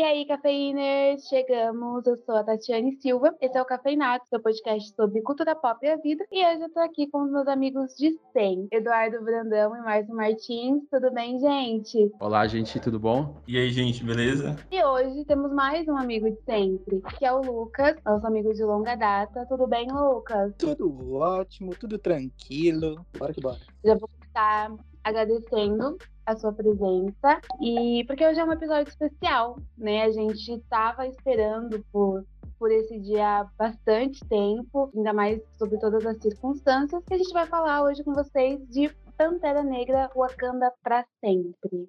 [0.00, 2.06] E aí, cafeiners, chegamos.
[2.06, 3.36] Eu sou a Tatiane Silva.
[3.38, 6.24] Esse é o Cafeinato, seu podcast sobre cultura pop e a vida.
[6.32, 10.14] E hoje eu tô aqui com os meus amigos de 100, Eduardo Brandão e Márcio
[10.14, 10.84] Martins.
[10.90, 12.10] Tudo bem, gente?
[12.18, 13.42] Olá, gente, tudo bom?
[13.46, 14.56] E aí, gente, beleza?
[14.70, 18.64] E hoje temos mais um amigo de sempre, que é o Lucas, nosso amigo de
[18.64, 19.44] longa data.
[19.50, 20.54] Tudo bem, Lucas?
[20.56, 23.04] Tudo ótimo, tudo tranquilo.
[23.18, 23.58] Bora que bora.
[23.84, 24.72] Já vou estar
[25.04, 25.98] agradecendo
[26.30, 30.02] a sua presença e porque hoje é um episódio especial, né?
[30.02, 32.24] A gente estava esperando por
[32.58, 37.32] por esse dia há bastante tempo, ainda mais sobre todas as circunstâncias, que a gente
[37.32, 41.88] vai falar hoje com vocês de Pantera Negra Wakanda para sempre.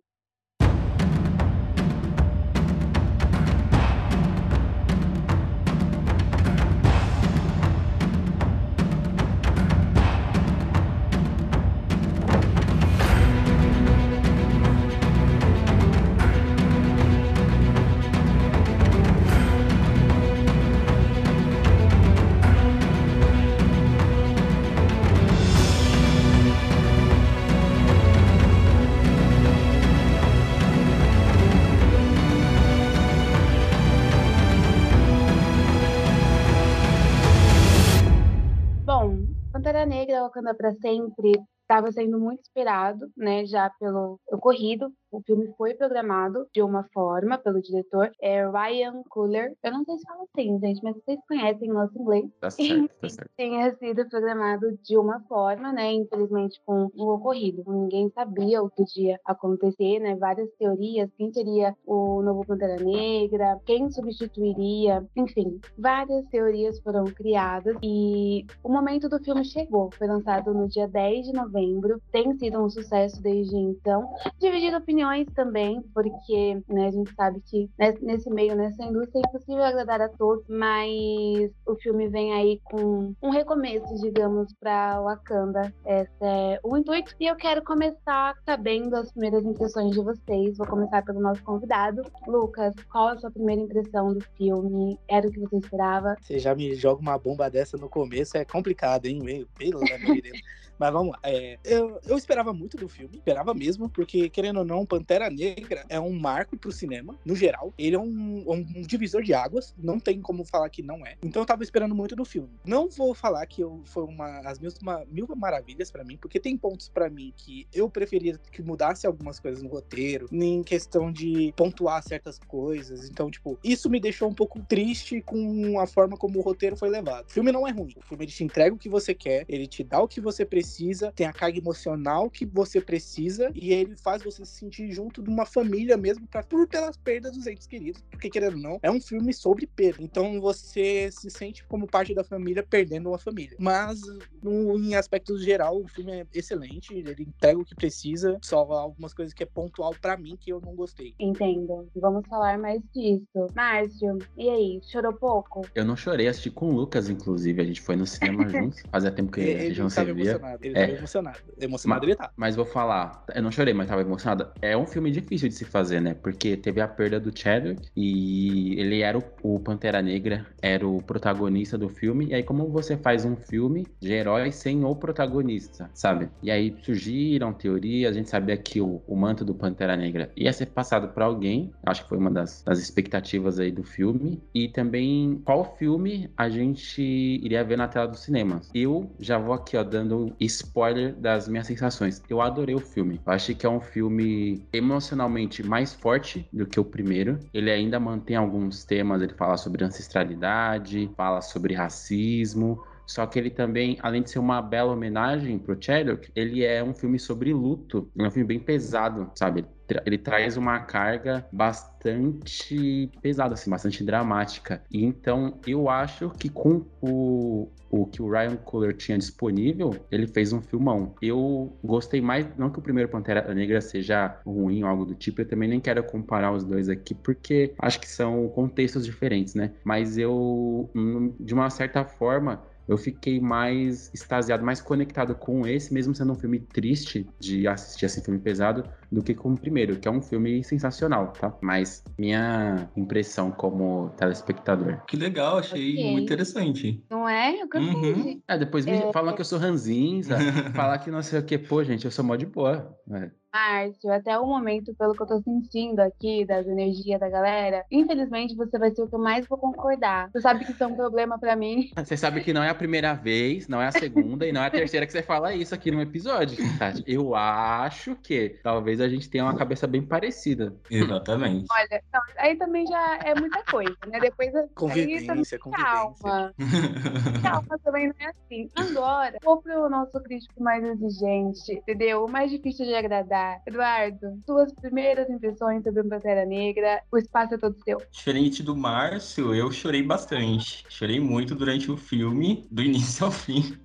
[40.21, 44.91] Wakanda para sempre, estava sendo muito esperado, né, já pelo ocorrido.
[45.11, 49.53] O filme foi programado de uma forma pelo diretor, é Ryan Coogler.
[49.63, 52.25] Eu não sei se fala assim, gente, mas vocês conhecem o nosso inglês.
[52.39, 53.31] Tá certo, tá certo.
[53.37, 57.63] Tinha sido programado de uma forma, né, infelizmente com o ocorrido.
[57.67, 63.59] Ninguém sabia o que ia acontecer, né, várias teorias, quem seria o novo Pantera Negra,
[63.65, 69.89] quem substituiria, enfim, várias teorias foram criadas e o momento do filme chegou.
[69.97, 72.01] Foi lançado no dia 10 de novembro novembro.
[72.11, 74.09] Tem sido um sucesso desde então.
[74.39, 75.00] Dividido opiniões
[75.33, 77.69] também, porque né, a gente sabe que
[78.01, 83.13] nesse meio, nessa indústria, é impossível agradar a todos, mas o filme vem aí com
[83.21, 85.73] um recomeço, digamos, para Wakanda.
[85.85, 87.15] Esse é o intuito.
[87.19, 90.57] E eu quero começar sabendo as primeiras impressões de vocês.
[90.57, 92.03] Vou começar pelo nosso convidado.
[92.27, 94.97] Lucas, qual a sua primeira impressão do filme?
[95.07, 96.15] Era o que você esperava?
[96.21, 99.21] Você já me joga uma bomba dessa no começo, é complicado, hein?
[99.21, 100.41] Meu, pelo amor de Deus.
[100.81, 101.19] Mas vamos lá.
[101.21, 105.85] É, eu, eu esperava muito do filme, esperava mesmo, porque, querendo ou não, Pantera Negra
[105.87, 107.71] é um marco pro cinema, no geral.
[107.77, 111.17] Ele é um, um, divisor de águas, não tem como falar que não é.
[111.21, 112.49] Então eu tava esperando muito do filme.
[112.65, 116.39] Não vou falar que eu, foi uma as mil, uma, mil maravilhas para mim, porque
[116.39, 121.11] tem pontos para mim que eu preferia que mudasse algumas coisas no roteiro, em questão
[121.11, 123.07] de pontuar certas coisas.
[123.07, 126.89] Então, tipo, isso me deixou um pouco triste com a forma como o roteiro foi
[126.89, 127.27] levado.
[127.27, 127.93] O filme não é ruim.
[127.97, 130.43] O filme ele te entrega o que você quer, ele te dá o que você
[130.43, 134.91] precisa precisa, tem a carga emocional que você precisa e ele faz você se sentir
[134.91, 138.61] junto de uma família mesmo pra, por pelas perdas dos entes queridos, porque querendo ou
[138.61, 140.01] não, é um filme sobre perda.
[140.01, 143.55] Então você se sente como parte da família perdendo uma família.
[143.59, 143.99] Mas
[144.41, 149.13] no, em aspectos geral, o filme é excelente, ele entrega o que precisa, só algumas
[149.13, 151.13] coisas que é pontual para mim que eu não gostei.
[151.19, 151.89] Entendo.
[151.95, 153.25] Vamos falar mais disso.
[153.55, 155.61] Márcio, e aí, chorou pouco?
[155.75, 158.81] Eu não chorei, assisti com o Lucas, inclusive, a gente foi no cinema juntos.
[158.91, 160.39] Fazia tempo que a gente não se via.
[160.61, 160.87] Ele é.
[160.87, 161.39] tava emocionado.
[161.59, 162.31] Emocionado mas, ele tá.
[162.35, 164.47] Mas vou falar, eu não chorei, mas tava emocionado.
[164.61, 166.13] É um filme difícil de se fazer, né?
[166.13, 171.01] Porque teve a perda do Chadwick e ele era o, o Pantera Negra, era o
[171.01, 172.27] protagonista do filme.
[172.27, 176.29] E aí, como você faz um filme de herói sem o protagonista, sabe?
[176.41, 180.51] E aí surgiram teorias, a gente sabia que o, o manto do Pantera Negra ia
[180.53, 181.71] ser passado para alguém.
[181.85, 184.41] Acho que foi uma das, das expectativas aí do filme.
[184.53, 188.61] E também qual filme a gente iria ver na tela do cinema.
[188.73, 192.21] Eu já vou aqui, ó, dando spoiler das minhas sensações.
[192.29, 193.19] Eu adorei o filme.
[193.25, 197.39] Eu achei que é um filme emocionalmente mais forte do que o primeiro.
[197.53, 203.49] Ele ainda mantém alguns temas, ele fala sobre ancestralidade, fala sobre racismo, só que ele
[203.49, 208.09] também, além de ser uma bela homenagem pro Chadwick, ele é um filme sobre luto.
[208.17, 209.65] É um filme bem pesado, sabe?
[210.05, 214.83] Ele traz uma carga bastante pesada, assim, bastante dramática.
[214.91, 220.27] E então eu acho que com o, o que o Ryan Coogler tinha disponível, ele
[220.27, 221.13] fez um filmão.
[221.21, 225.41] Eu gostei mais, não que o primeiro Pantera Negra seja ruim ou algo do tipo,
[225.41, 229.73] eu também nem quero comparar os dois aqui, porque acho que são contextos diferentes, né?
[229.83, 235.93] Mas eu, hum, de uma certa forma, eu fiquei mais extasiado, mais conectado com esse,
[235.93, 239.97] mesmo sendo um filme triste de assistir esse filme pesado, do que com o primeiro,
[239.97, 241.53] que é um filme sensacional, tá?
[241.61, 245.03] Mas minha impressão como telespectador.
[245.05, 246.11] Que legal, achei okay.
[246.11, 247.03] muito interessante.
[247.09, 247.61] Não é?
[247.61, 248.13] Eu gostei.
[248.13, 248.41] Uhum.
[248.47, 249.11] É, depois me é...
[249.11, 250.37] falam que eu sou ranzinza,
[250.73, 251.57] falar que não sei o que.
[251.57, 252.97] Pô, gente, eu sou mó de boa.
[253.07, 253.31] Né?
[253.53, 258.55] Márcio, até o momento, pelo que eu tô sentindo aqui, das energias da galera, infelizmente
[258.55, 260.29] você vai ser o que eu mais vou concordar.
[260.31, 261.91] Você sabe que isso é um problema para mim.
[262.01, 264.67] Você sabe que não é a primeira vez, não é a segunda e não é
[264.67, 267.03] a terceira que você fala isso aqui no episódio, Tati.
[267.05, 270.75] Eu acho que talvez a gente tenha uma cabeça bem parecida.
[270.89, 271.67] Exatamente.
[271.71, 274.19] Olha, não, aí também já é muita coisa, né?
[274.19, 275.59] Depois convivência, aí, convivência.
[275.59, 276.53] Calma.
[277.41, 278.69] calma também não é assim.
[278.75, 282.25] Agora, vou pro nosso crítico mais exigente, entendeu?
[282.25, 283.40] O mais difícil de agradar.
[283.65, 287.97] Eduardo, suas primeiras impressões sobre o Pantera Negra, o espaço é todo seu.
[288.11, 290.83] Diferente do Márcio, eu chorei bastante.
[290.89, 293.77] Chorei muito durante o filme, do início ao fim.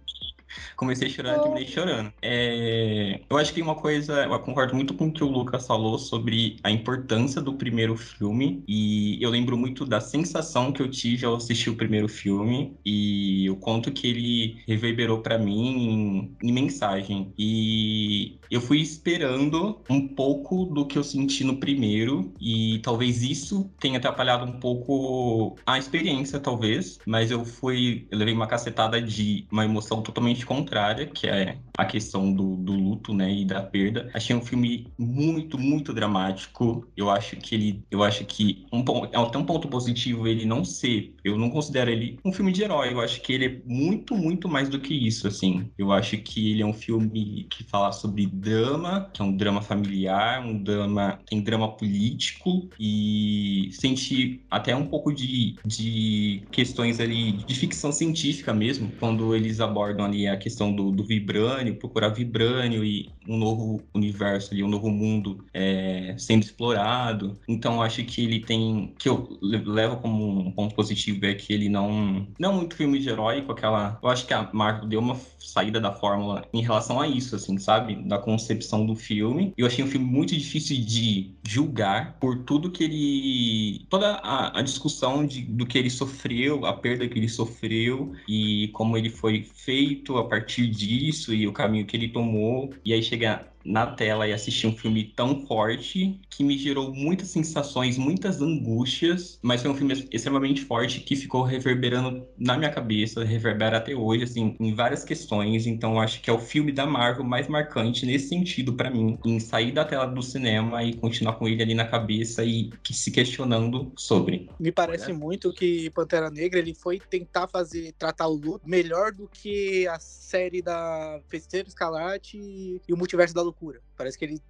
[0.77, 2.13] Comecei chorando, terminei chorando.
[2.23, 5.99] É, eu acho que uma coisa, eu concordo muito com o que o Lucas falou
[5.99, 8.63] sobre a importância do primeiro filme.
[8.67, 13.49] E eu lembro muito da sensação que eu tive ao assistir o primeiro filme e
[13.51, 17.33] o quanto que ele reverberou para mim em, em mensagem.
[17.39, 23.71] E eu fui esperando um pouco do que eu senti no primeiro, e talvez isso
[23.81, 29.47] tenha atrapalhado um pouco a experiência, talvez, mas eu fui, eu levei uma cacetada de
[29.51, 34.11] uma emoção totalmente contrária, que é a questão do, do luto, né, e da perda.
[34.15, 36.87] Achei um filme muito, muito dramático.
[36.97, 40.65] Eu acho que ele, eu acho que um é até um ponto positivo ele não
[40.65, 42.93] ser, eu não considero ele um filme de herói.
[42.93, 45.71] Eu acho que ele é muito, muito mais do que isso, assim.
[45.77, 49.61] Eu acho que ele é um filme que fala sobre drama, que é um drama
[49.61, 57.33] familiar, um drama, tem drama político e senti até um pouco de, de questões ali
[57.33, 62.85] de ficção científica mesmo, quando eles abordam ali a questão do, do vibrânio, procurar vibrânio
[62.85, 67.39] e um novo universo ali, um novo mundo é, sendo explorado.
[67.49, 71.69] Então acho que ele tem, que eu levo como um ponto positivo é que ele
[71.69, 75.01] não, não é muito filme de herói com aquela, eu acho que a Marvel deu
[75.01, 77.95] uma saída da fórmula em relação a isso, assim, sabe?
[77.95, 79.53] Da concepção do filme.
[79.57, 83.87] Eu achei um filme muito difícil de julgar por tudo que ele.
[83.89, 88.69] toda a, a discussão de, do que ele sofreu, a perda que ele sofreu e
[88.69, 92.73] como ele foi feito a partir disso e o caminho que ele tomou.
[92.85, 97.29] E aí chegar na tela e assistir um filme tão forte que me gerou muitas
[97.29, 103.25] sensações, muitas angústias, mas foi um filme extremamente forte que ficou reverberando na minha cabeça,
[103.25, 105.67] reverbera até hoje, assim, em várias questões.
[105.67, 109.19] Então, eu acho que é o filme da Marvel mais marcante nesse sentido para mim,
[109.25, 112.95] em sair da tela do cinema e continuar com ele ali na cabeça e que,
[112.95, 114.49] se questionando sobre.
[114.61, 119.29] Me parece muito que Pantera Negra ele foi tentar fazer tratar o luto melhor do
[119.29, 123.81] que a série da Feiticeira Escarlate e o Multiverso da Loucura loucura.
[123.97, 124.43] Parece que eles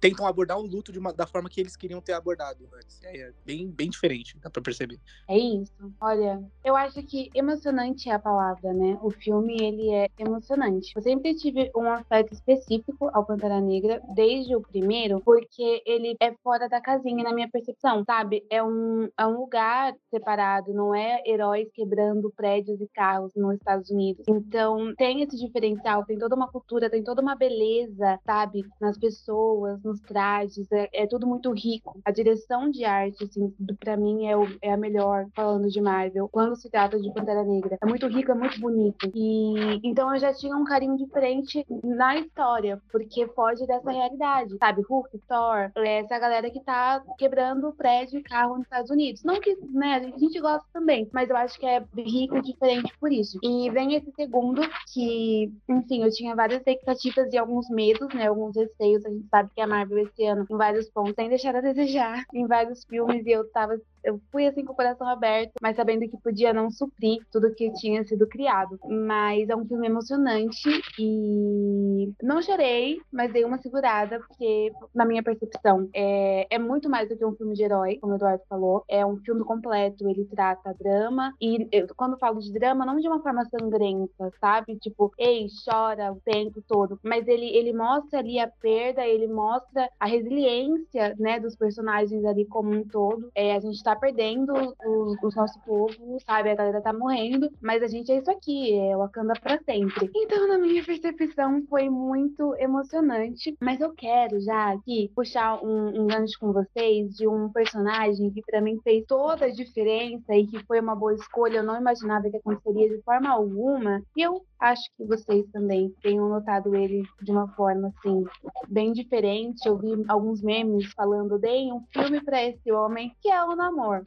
[0.00, 3.00] tentam abordar o luto uma, da forma que eles queriam ter abordado antes.
[3.02, 4.98] É, é bem, bem diferente, dá pra perceber.
[5.28, 5.72] É isso.
[6.00, 8.98] Olha, eu acho que emocionante é a palavra, né?
[9.02, 10.92] O filme, ele é emocionante.
[10.94, 16.32] Eu sempre tive um afeto específico ao Pantera Negra, desde o primeiro, porque ele é
[16.42, 18.44] fora da casinha na minha percepção, sabe?
[18.50, 23.90] É um, é um lugar separado, não é heróis quebrando prédios e carros nos Estados
[23.90, 24.24] Unidos.
[24.28, 28.64] Então, tem esse diferencial, tem toda uma cultura, tem toda uma beleza, sabe?
[28.82, 32.00] Nas pessoas, nos trajes, é, é tudo muito rico.
[32.04, 36.28] A direção de arte, assim, para mim é, o, é a melhor falando de Marvel.
[36.28, 39.10] Quando se trata de Pantera Negra, é muito rico, é muito bonito.
[39.14, 44.82] E então eu já tinha um carinho diferente na história, porque foge dessa realidade, sabe?
[44.82, 49.22] Hulk, Thor, é essa galera que tá quebrando prédio e carro nos Estados Unidos.
[49.22, 52.92] Não que, né, a gente gosta também, mas eu acho que é rico e diferente
[52.98, 53.38] por isso.
[53.42, 54.62] E vem esse segundo
[54.92, 59.04] que, enfim, eu tinha várias expectativas e alguns medos, né, alguns receios.
[59.04, 62.24] A gente sabe que a Marvel esse ano, em vários pontos, tem deixado a desejar
[62.32, 66.08] em vários filmes, e eu tava eu fui assim com o coração aberto, mas sabendo
[66.08, 68.78] que podia não suprir tudo que tinha sido criado.
[68.88, 70.68] Mas é um filme emocionante
[70.98, 77.08] e não chorei, mas dei uma segurada, porque, na minha percepção, é, é muito mais
[77.08, 78.84] do que um filme de herói, como o Eduardo falou.
[78.88, 83.08] É um filme completo, ele trata drama, e eu, quando falo de drama, não de
[83.08, 84.76] uma forma sangrenta, sabe?
[84.78, 86.98] Tipo, ei, chora o tempo todo.
[87.02, 92.44] Mas ele, ele mostra ali a perda, ele mostra a resiliência, né, dos personagens ali
[92.46, 93.30] como um todo.
[93.34, 94.52] É, a gente tá tá perdendo
[94.84, 96.50] o, o, nosso povo, sabe?
[96.50, 100.10] A galera tá morrendo, mas a gente é isso aqui, é Wakanda pra sempre.
[100.14, 106.06] Então, na minha percepção, foi muito emocionante, mas eu quero já aqui puxar um, um
[106.06, 110.64] gancho com vocês de um personagem que para mim fez toda a diferença e que
[110.64, 114.88] foi uma boa escolha, eu não imaginava que aconteceria de forma alguma, e eu acho
[114.96, 118.24] que vocês também tenham notado ele de uma forma assim
[118.68, 119.66] bem diferente.
[119.66, 123.72] Eu vi alguns memes falando deem um filme para esse homem que é o Namor
[123.72, 124.04] amor.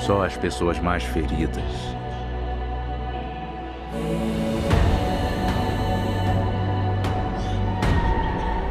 [0.00, 1.62] Só as pessoas mais feridas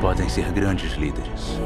[0.01, 1.59] podem ser grandes líderes.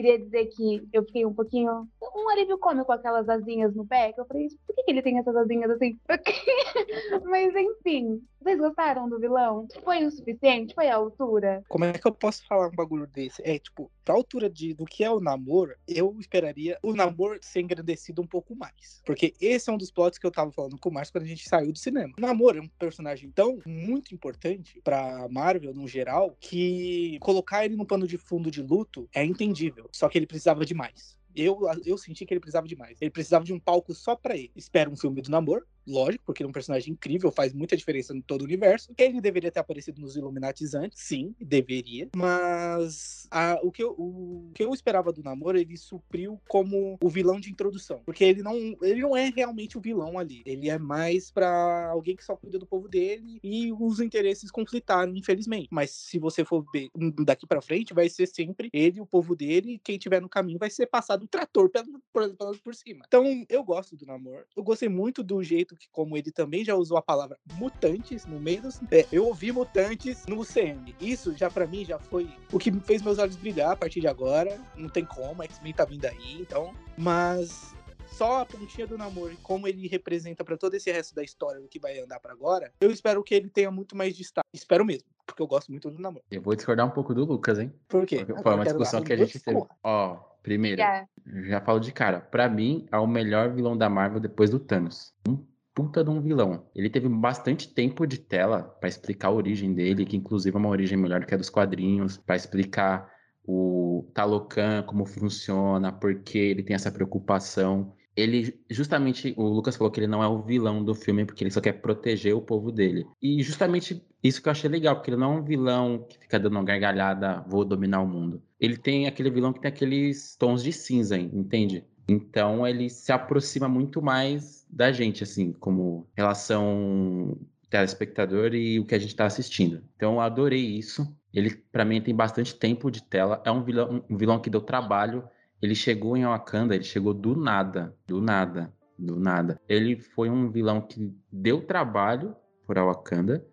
[0.00, 1.86] Queria dizer que eu fiquei um pouquinho.
[2.02, 4.12] Um alívio cômico com aquelas asinhas no pé.
[4.12, 5.98] Que eu falei, por que, que ele tem essas asinhas assim?
[7.24, 9.68] Mas enfim, vocês gostaram do vilão?
[9.84, 10.74] Foi o suficiente?
[10.74, 11.62] Foi a altura?
[11.68, 13.42] Como é que eu posso falar um bagulho desse?
[13.44, 17.60] É, tipo, pra altura de, do que é o namoro, eu esperaria o namoro ser
[17.60, 19.02] engrandecido um pouco mais.
[19.04, 21.28] Porque esse é um dos plots que eu tava falando com o Márcio quando a
[21.28, 22.14] gente saiu do cinema.
[22.16, 27.76] O namoro é um personagem tão muito importante pra Marvel, no geral, que colocar ele
[27.76, 29.88] no pano de fundo de luto é entendível.
[29.92, 31.20] Só que ele precisava de mais.
[31.34, 33.00] Eu, eu senti que ele precisava de mais.
[33.00, 34.50] Ele precisava de um palco só para ele.
[34.56, 38.14] Espero um filme do namoro, lógico, porque ele é um personagem incrível, faz muita diferença
[38.14, 38.92] em todo o universo.
[38.96, 42.08] Ele deveria ter aparecido nos Illuminatis antes, sim, deveria.
[42.14, 47.08] Mas a, o, que eu, o que eu esperava do namoro, ele supriu como o
[47.08, 48.02] vilão de introdução.
[48.04, 50.42] Porque ele não, ele não é realmente o vilão ali.
[50.44, 55.14] Ele é mais para alguém que só cuida do povo dele e os interesses conflitaram,
[55.14, 55.68] infelizmente.
[55.70, 56.88] Mas se você for ver
[57.24, 60.58] daqui para frente, vai ser sempre ele, o povo dele, e quem tiver no caminho
[60.58, 63.04] vai ser passado o trator pelo, por, por cima.
[63.06, 64.44] Então, eu gosto do namoro.
[64.56, 68.38] Eu gostei muito do jeito que, como ele também já usou a palavra mutantes no
[68.38, 68.80] meio dos.
[68.90, 70.94] É, eu ouvi mutantes no CM.
[71.00, 74.06] Isso já para mim já foi o que fez meus olhos brilhar a partir de
[74.06, 74.60] agora.
[74.76, 76.74] Não tem como, X-Men tá vindo aí, então.
[76.98, 77.74] Mas
[78.06, 81.60] só a pontinha do namoro e como ele representa para todo esse resto da história
[81.60, 84.46] do que vai andar para agora, eu espero que ele tenha muito mais destaque.
[84.52, 86.24] Espero mesmo, porque eu gosto muito do namoro.
[86.30, 87.72] Eu vou discordar um pouco do Lucas, hein?
[87.88, 88.26] Por quê?
[88.42, 89.62] Foi uma discussão que a gente teve.
[89.82, 91.08] Ó, primeiro, yeah.
[91.48, 92.20] já falo de cara.
[92.20, 95.14] Para mim, é o melhor vilão da Marvel depois do Thanos.
[95.26, 95.49] Um
[95.80, 96.66] puta de um vilão.
[96.74, 100.68] Ele teve bastante tempo de tela para explicar a origem dele, que inclusive é uma
[100.68, 103.10] origem melhor que a dos quadrinhos, para explicar
[103.46, 107.94] o Talocan, como funciona, por que ele tem essa preocupação.
[108.14, 111.50] Ele, justamente, o Lucas falou que ele não é o vilão do filme, porque ele
[111.50, 113.06] só quer proteger o povo dele.
[113.22, 116.38] E justamente isso que eu achei legal, porque ele não é um vilão que fica
[116.38, 118.42] dando uma gargalhada, vou dominar o mundo.
[118.60, 121.86] Ele tem aquele vilão que tem aqueles tons de cinza, entende?
[122.10, 127.38] Então ele se aproxima muito mais da gente, assim, como relação
[127.70, 129.80] telespectador e o que a gente está assistindo.
[129.94, 131.06] Então eu adorei isso.
[131.32, 133.40] Ele, para mim, tem bastante tempo de tela.
[133.44, 135.22] É um vilão, um vilão que deu trabalho.
[135.62, 139.60] Ele chegou em Wakanda, ele chegou do nada, do nada, do nada.
[139.68, 142.34] Ele foi um vilão que deu trabalho
[142.66, 143.46] para Wakanda,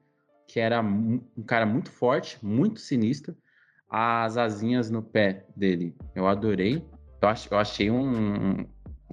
[0.47, 3.37] que era um cara muito forte, muito sinistro.
[3.87, 6.83] As asinhas no pé dele, eu adorei.
[7.21, 8.65] Eu, ach, eu achei um, um,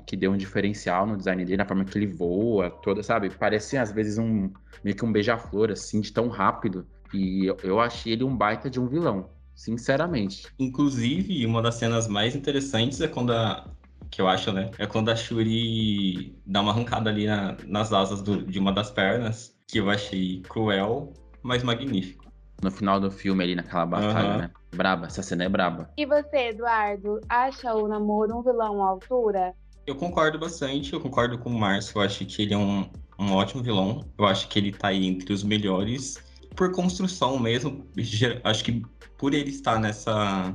[0.07, 3.31] que deu um diferencial no design dele, na forma que ele voa, toda, sabe?
[3.31, 4.51] Parece às vezes um
[4.83, 6.87] meio que um beija-flor, assim, de tão rápido.
[7.13, 10.47] E eu, eu achei ele um baita de um vilão, sinceramente.
[10.59, 13.69] Inclusive, uma das cenas mais interessantes é quando a.
[14.11, 14.71] Que eu acho, né?
[14.79, 18.91] É quando a Shuri dá uma arrancada ali na, nas asas do, de uma das
[18.91, 22.25] pernas, que eu achei cruel, mas magnífico
[22.65, 24.39] no final do filme ali naquela batalha, uhum.
[24.39, 24.51] né?
[24.75, 25.91] Braba, essa cena é braba.
[25.97, 29.55] E você, Eduardo, acha o namoro um vilão à altura?
[29.87, 32.89] Eu concordo bastante, eu concordo com o Márcio, eu acho que ele é um,
[33.19, 36.19] um ótimo vilão, eu acho que ele tá aí entre os melhores,
[36.57, 37.87] por construção mesmo,
[38.45, 38.83] acho que
[39.19, 40.55] por ele estar nessa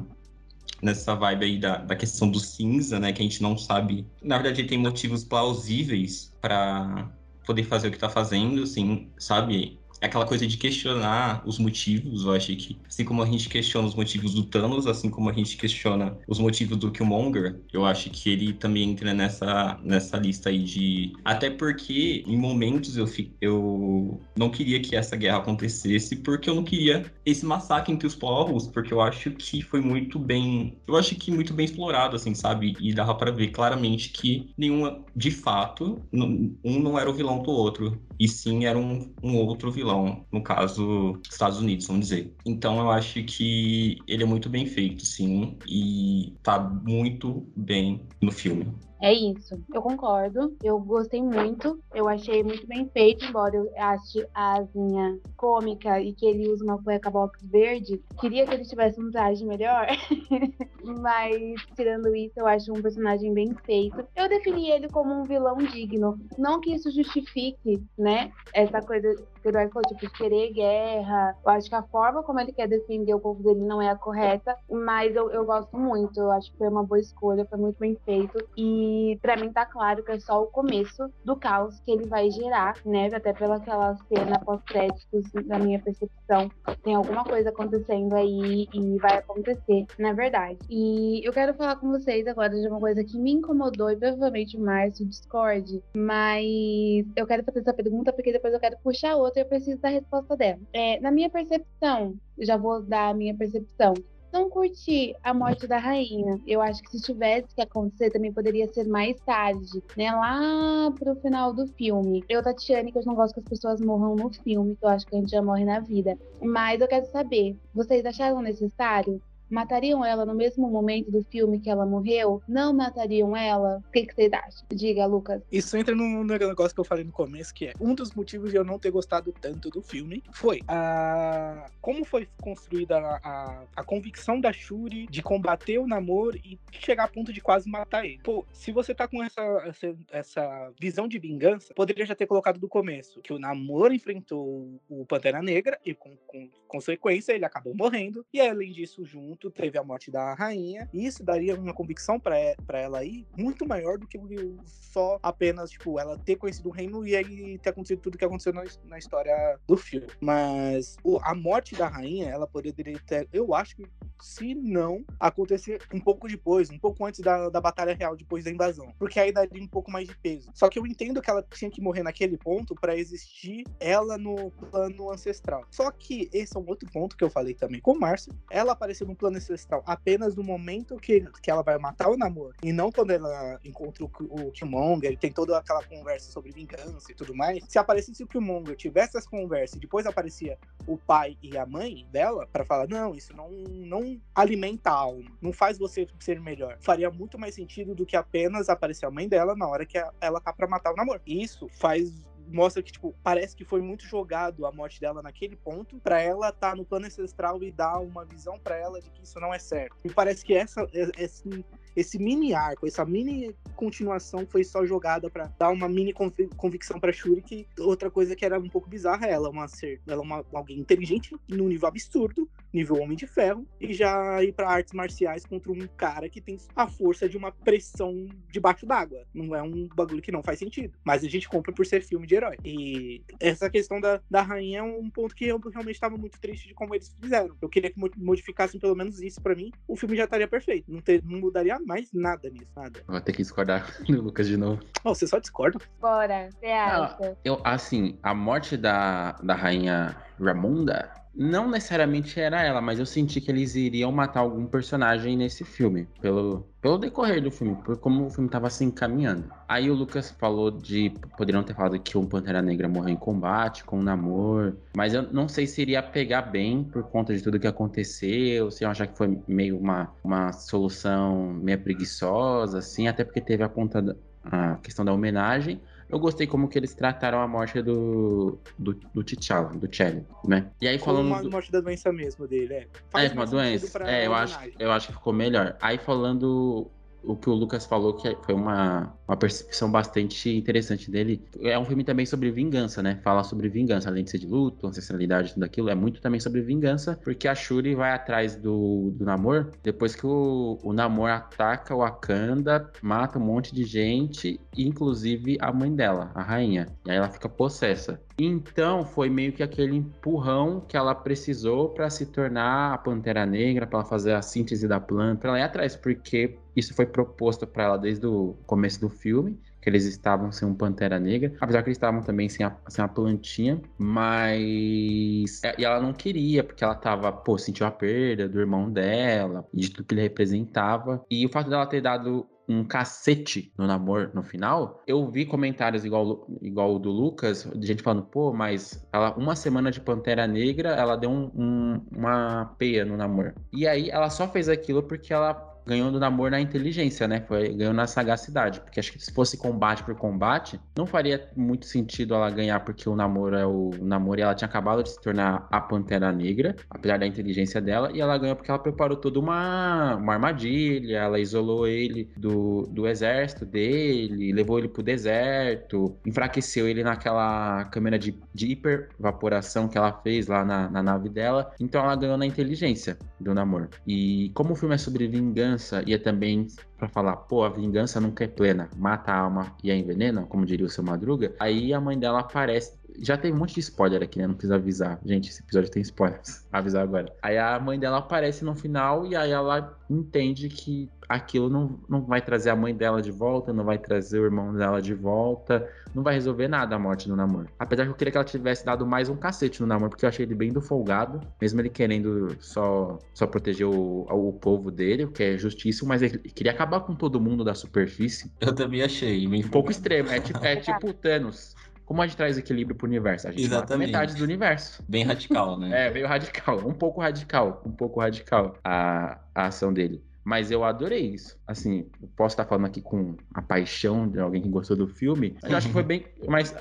[0.82, 4.38] nessa vibe aí da, da questão do cinza, né, que a gente não sabe, na
[4.38, 7.12] verdade ele tem motivos plausíveis para
[7.46, 9.79] poder fazer o que tá fazendo, assim, sabe?
[10.02, 12.24] É aquela coisa de questionar os motivos.
[12.24, 15.34] Eu acho que, assim como a gente questiona os motivos do Thanos, assim como a
[15.34, 20.50] gente questiona os motivos do Killmonger, eu acho que ele também entra nessa, nessa lista
[20.50, 21.14] aí de.
[21.24, 23.08] Até porque, em momentos, eu,
[23.42, 28.16] eu não queria que essa guerra acontecesse, porque eu não queria esse massacre entre os
[28.16, 30.78] povos, porque eu acho que foi muito bem.
[30.88, 32.76] Eu acho que muito bem explorado, assim, sabe?
[32.80, 37.52] E dava para ver claramente que nenhuma, de fato, um não era o vilão do
[37.52, 42.36] outro, e sim era um, um outro vilão no caso, Estados Unidos, vamos dizer.
[42.46, 48.32] Então eu acho que ele é muito bem feito, sim, e tá muito bem no
[48.32, 48.74] filme.
[49.02, 50.56] É isso, eu concordo.
[50.62, 51.80] Eu gostei muito.
[51.94, 56.64] Eu achei muito bem feito, embora eu ache a asinha cômica e que ele usa
[56.66, 58.02] uma cueca box verde.
[58.20, 59.88] Queria que ele tivesse um traje melhor.
[60.84, 64.06] Mas, tirando isso, eu acho um personagem bem feito.
[64.16, 66.20] Eu defini ele como um vilão digno.
[66.38, 68.32] Não que isso justifique, né?
[68.54, 69.16] Essa coisa
[69.48, 71.36] o Eduardo falou, tipo, de querer guerra.
[71.46, 73.96] Eu acho que a forma como ele quer defender o povo dele não é a
[73.96, 74.56] correta.
[74.70, 76.20] Mas eu, eu gosto muito.
[76.20, 78.38] Eu acho que foi uma boa escolha, foi muito bem feito.
[78.58, 82.30] E para mim tá claro que é só o começo do caos que ele vai
[82.32, 83.10] gerar, né?
[83.14, 86.52] Até pelaquela cena pós-créditos, da minha percepção,
[86.84, 90.58] tem alguma coisa acontecendo aí e vai acontecer, na verdade.
[90.70, 94.58] E eu quero falar com vocês agora de uma coisa que me incomodou e provavelmente
[94.58, 99.29] o Márcio discorde, mas eu quero fazer essa pergunta porque depois eu quero puxar outra
[99.38, 100.60] e eu preciso da resposta dela.
[100.74, 103.94] É, na minha percepção, já vou dar a minha percepção
[104.32, 106.40] não curti a morte da rainha.
[106.46, 110.12] Eu acho que se tivesse que acontecer, também poderia ser mais tarde, né?
[110.12, 112.24] Lá pro final do filme.
[112.30, 115.06] Eu, Tatiane, que eu não gosto que as pessoas morram no filme, que eu acho
[115.06, 116.18] que a gente já morre na vida.
[116.42, 121.70] Mas eu quero saber, vocês acharam necessário matariam ela no mesmo momento do filme que
[121.70, 122.42] ela morreu?
[122.48, 123.82] Não matariam ela?
[123.88, 124.66] O que, que acham?
[124.74, 125.42] Diga, Lucas.
[125.52, 128.58] Isso entra num negócio que eu falei no começo, que é um dos motivos de
[128.58, 133.84] eu não ter gostado tanto do filme foi a como foi construída a, a, a
[133.84, 138.20] convicção da Shuri de combater o namoro e chegar a ponto de quase matar ele.
[138.24, 142.60] Pô, se você tá com essa, essa, essa visão de vingança, poderia já ter colocado
[142.60, 147.76] do começo que o namoro enfrentou o Pantera Negra e com, com consequência ele acabou
[147.76, 152.20] morrendo e além disso junto teve a morte da rainha, e isso daria uma convicção
[152.20, 154.20] para ela aí muito maior do que
[154.66, 158.52] só apenas, tipo, ela ter conhecido o reino e aí ter acontecido tudo que aconteceu
[158.52, 160.08] na, na história do filme.
[160.20, 163.86] Mas o, a morte da rainha, ela poderia ter, eu acho que
[164.22, 168.52] se não acontecer um pouco depois, um pouco antes da, da batalha real, depois da
[168.52, 170.52] invasão, porque aí daria um pouco mais de peso.
[170.54, 174.52] Só que eu entendo que ela tinha que morrer naquele ponto para existir ela no
[174.52, 175.66] plano ancestral.
[175.72, 178.34] Só que esse é um outro ponto que eu falei também com o Márcio.
[178.50, 182.56] Ela apareceu no plano ancestral apenas no momento que, que ela vai matar o namoro
[182.64, 187.16] e não quando ela encontra o, o Killmonger tem toda aquela conversa sobre vingança e
[187.16, 187.64] tudo mais.
[187.68, 190.58] Se aparecesse o Killmonger, tivesse essa conversa e depois aparecia
[190.88, 195.32] o pai e a mãe dela para falar: não, isso não, não alimenta a alma,
[195.42, 196.78] não faz você ser melhor.
[196.80, 200.40] Faria muito mais sentido do que apenas aparecer a mãe dela na hora que ela
[200.40, 201.22] tá para matar o namoro.
[201.26, 205.98] Isso faz mostra que, tipo, parece que foi muito jogado a morte dela naquele ponto
[206.00, 209.40] para ela tá no plano ancestral e dar uma visão para ela de que isso
[209.40, 209.96] não é certo.
[210.04, 215.48] E parece que essa, esse, esse mini arco, essa mini continuação foi só jogada para
[215.58, 219.48] dar uma mini convicção para Shuri que outra coisa que era um pouco bizarra, ela
[219.48, 223.66] é uma ser, ela é uma, alguém inteligente num nível absurdo, nível Homem de Ferro,
[223.80, 227.52] e já ir para artes marciais contra um cara que tem a força de uma
[227.52, 229.26] pressão debaixo d'água.
[229.34, 230.98] Não é um bagulho que não faz sentido.
[231.04, 232.58] Mas a gente compra por ser filme de herói.
[232.64, 236.68] E essa questão da, da rainha é um ponto que eu realmente estava muito triste
[236.68, 237.56] de como eles fizeram.
[237.62, 239.72] Eu queria que modificassem pelo menos isso para mim.
[239.88, 240.92] O filme já estaria perfeito.
[240.92, 243.00] Não, ter, não mudaria mais nada nisso, nada.
[243.08, 244.82] Vou ter que discordar do Lucas de novo.
[245.04, 245.80] Oh, você só discorda?
[246.00, 247.38] Bora, você acha?
[247.44, 253.40] eu, assim, a morte da, da rainha Ramunda não necessariamente era ela, mas eu senti
[253.40, 258.26] que eles iriam matar algum personagem nesse filme, pelo, pelo decorrer do filme, por como
[258.26, 259.50] o filme estava se encaminhando.
[259.66, 261.14] Aí o Lucas falou de.
[261.38, 265.22] Poderiam ter falado que um Pantera Negra morreu em combate, com um namoro, mas eu
[265.32, 269.08] não sei se iria pegar bem por conta de tudo que aconteceu, se eu achar
[269.08, 274.16] que foi meio uma, uma solução meio preguiçosa, assim, até porque teve a, conta da,
[274.44, 275.80] a questão da homenagem.
[276.10, 280.72] Eu gostei como que eles trataram a morte do, do, do T'Challa, do Chadwick, né?
[280.82, 281.30] E aí falando...
[281.30, 282.88] Como uma morte da doença mesmo dele, é.
[283.12, 284.04] Faz é, uma doença.
[284.04, 285.78] É, eu acho, eu acho que ficou melhor.
[285.80, 286.90] Aí falando
[287.24, 291.44] o que o Lucas falou, que foi uma, uma percepção bastante interessante dele.
[291.62, 293.20] É um filme também sobre vingança, né?
[293.24, 295.90] Fala sobre vingança, além de ser de luto, ancestralidade, tudo aquilo.
[295.90, 300.26] É muito também sobre vingança, porque a Shuri vai atrás do, do Namor, depois que
[300.26, 306.32] o, o Namor ataca o Wakanda, mata um monte de gente, inclusive a mãe dela,
[306.34, 306.88] a rainha.
[307.06, 308.20] E aí ela fica possessa.
[308.40, 313.86] Então foi meio que aquele empurrão que ela precisou para se tornar a Pantera Negra,
[313.86, 317.84] para fazer a síntese da planta, para ela ir atrás, porque isso foi proposto para
[317.84, 321.90] ela desde o começo do filme, que eles estavam sem um Pantera Negra, apesar que
[321.90, 325.64] eles estavam também sem a, sem a plantinha, mas.
[325.64, 329.66] É, e ela não queria, porque ela tava, pô, sentiu a perda do irmão dela,
[329.74, 331.24] de tudo que ele representava.
[331.30, 336.06] E o fato dela ter dado um cacete no namoro no final, eu vi comentários
[336.06, 340.46] igual, igual o do Lucas, de gente falando, pô, mas ela, uma semana de Pantera
[340.46, 343.54] Negra, ela deu um, um, uma peia no namoro.
[343.74, 347.42] E aí ela só fez aquilo porque ela ganhou do namoro na inteligência, né?
[347.48, 348.80] Foi, ganhou na sagacidade.
[348.82, 353.10] Porque acho que se fosse combate por combate, não faria muito sentido ela ganhar, porque
[353.10, 356.32] o namoro é o, o namoro e ela tinha acabado de se tornar a Pantera
[356.32, 361.18] Negra, apesar da inteligência dela, e ela ganhou porque ela preparou toda uma, uma armadilha,
[361.18, 368.20] ela isolou ele do, do exército dele, levou ele pro deserto, enfraqueceu ele naquela câmera
[368.20, 371.72] de, de hipervaporação que ela fez lá na, na nave dela.
[371.80, 373.90] Então ela ganhou na inteligência do namoro.
[374.06, 378.20] E como o filme é sobre vingança, vingança ia também pra falar, pô, a vingança
[378.20, 381.56] nunca é plena, mata a alma e a envenena, como diria o seu Madruga.
[381.60, 383.00] Aí a mãe dela aparece.
[383.22, 384.48] Já tem um monte de spoiler aqui, né?
[384.48, 385.20] Não precisa avisar.
[385.26, 386.66] Gente, esse episódio tem spoilers.
[386.72, 387.34] Avisar agora.
[387.42, 392.22] Aí a mãe dela aparece no final e aí ela entende que aquilo não, não
[392.22, 395.88] vai trazer a mãe dela de volta, não vai trazer o irmão dela de volta,
[396.14, 397.70] não vai resolver nada a morte do namoro.
[397.78, 400.30] Apesar que eu queria que ela tivesse dado mais um cacete no namoro, porque eu
[400.30, 405.26] achei ele bem do folgado, mesmo ele querendo só, só proteger o, o povo dele,
[405.26, 408.52] o que é justíssimo, mas ele queria acabar com todo mundo da superfície.
[408.60, 409.48] Eu também achei.
[409.48, 409.64] Bem...
[409.64, 411.76] Um pouco extremo, é tipo, é tipo Thanos.
[412.10, 413.48] Como a gente traz equilíbrio pro universo?
[413.48, 414.10] A gente Exatamente.
[414.10, 415.04] mata metade do universo.
[415.08, 415.90] Bem radical, né?
[416.08, 416.80] É, meio radical.
[416.80, 417.84] Um pouco radical.
[417.86, 420.24] Um pouco radical a, a ação dele.
[420.44, 421.59] Mas eu adorei isso.
[421.70, 425.72] Assim, posso estar falando aqui com a paixão de alguém que gostou do filme, mas
[425.72, 426.76] eu acho que foi bem, mas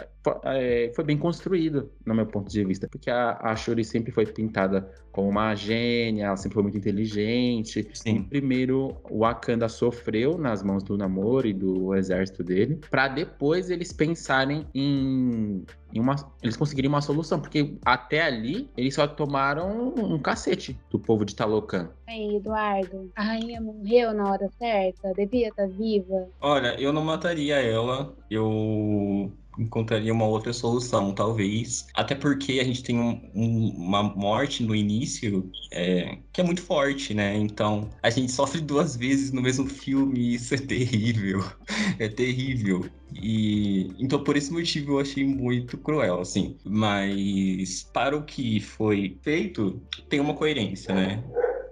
[0.44, 4.24] é, foi bem construído, no meu ponto de vista, porque a, a Shuri sempre foi
[4.24, 7.88] pintada como uma gênia, ela sempre foi muito inteligente.
[7.92, 8.22] Sim.
[8.22, 13.92] Primeiro, o Wakanda sofreu nas mãos do namoro e do exército dele, para depois eles
[13.92, 20.18] pensarem em, em uma, eles conseguirem uma solução, porque até ali eles só tomaram um
[20.18, 21.90] cacete do povo de Talocan.
[22.07, 24.77] Aí, Eduardo, a rainha morreu na hora certa,
[25.16, 26.28] devia estar viva.
[26.40, 31.86] Olha, eu não mataria ela, eu encontraria uma outra solução, talvez.
[31.94, 36.62] Até porque a gente tem um, um, uma morte no início é, que é muito
[36.62, 37.36] forte, né?
[37.36, 41.44] Então a gente sofre duas vezes no mesmo filme isso é terrível.
[41.98, 42.86] É terrível.
[43.12, 46.56] E então por esse motivo eu achei muito cruel, assim.
[46.64, 51.24] Mas para o que foi feito, tem uma coerência, né?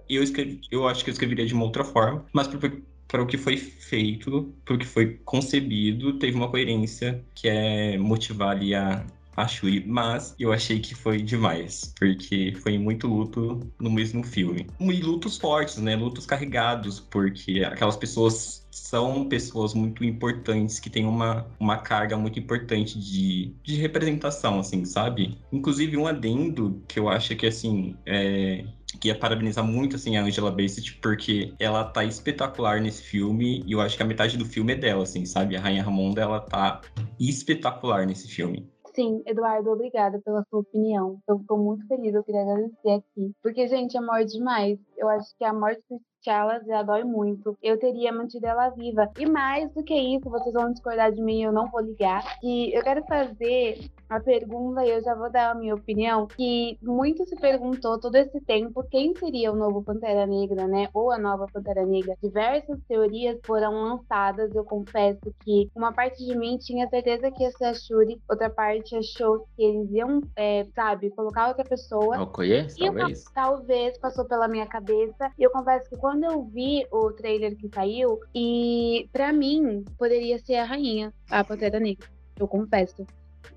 [0.09, 2.59] Eu, escrevi, eu acho que eu escreveria de uma outra forma, mas por,
[3.07, 7.97] para o que foi feito, para o que foi concebido, teve uma coerência que é
[7.97, 9.05] motivar ali a,
[9.37, 14.67] a Shuri, mas eu achei que foi demais, porque foi muito luto no mesmo filme.
[14.79, 15.95] E lutos fortes, né?
[15.95, 22.39] Lutos carregados, porque aquelas pessoas são pessoas muito importantes, que têm uma, uma carga muito
[22.39, 25.37] importante de, de representação, assim, sabe?
[25.51, 28.65] Inclusive um adendo que eu acho que, assim, é,
[28.97, 33.81] queria parabenizar muito assim a Angela Bassett porque ela tá espetacular nesse filme e eu
[33.81, 35.55] acho que a metade do filme é dela, assim, sabe?
[35.55, 36.81] A Rainha Ramonda ela tá
[37.19, 38.69] espetacular nesse filme.
[38.97, 41.21] Sim, Eduardo, obrigada pela sua opinião.
[41.27, 43.31] Eu tô muito feliz, eu queria agradecer aqui.
[43.43, 44.79] Porque, gente, é morte demais.
[44.97, 45.83] Eu acho que a morte
[46.27, 47.57] do T'Challa já dói muito.
[47.63, 49.09] Eu teria mantido ela viva.
[49.17, 52.39] E mais do que isso, vocês vão discordar de mim, eu não vou ligar.
[52.39, 56.27] Que eu quero fazer a pergunta e eu já vou dar a minha opinião.
[56.27, 60.87] Que muito se perguntou todo esse tempo quem seria o novo Pantera Negra, né?
[60.93, 62.15] Ou a nova Pantera Negra.
[62.21, 64.53] Diversas teorias foram lançadas.
[64.55, 68.49] Eu confesso que uma parte de mim tinha certeza que ia ser a Shuri, outra
[68.49, 72.21] parte achou que eles iam, é, sabe, colocar outra pessoa.
[72.21, 73.23] Okoye, E uma- talvez?
[73.33, 75.31] talvez passou pela minha cabeça.
[75.37, 80.39] E eu confesso que quando eu vi o trailer que saiu, e pra mim poderia
[80.39, 82.07] ser a rainha, a Pantera Negra.
[82.39, 83.05] Eu confesso.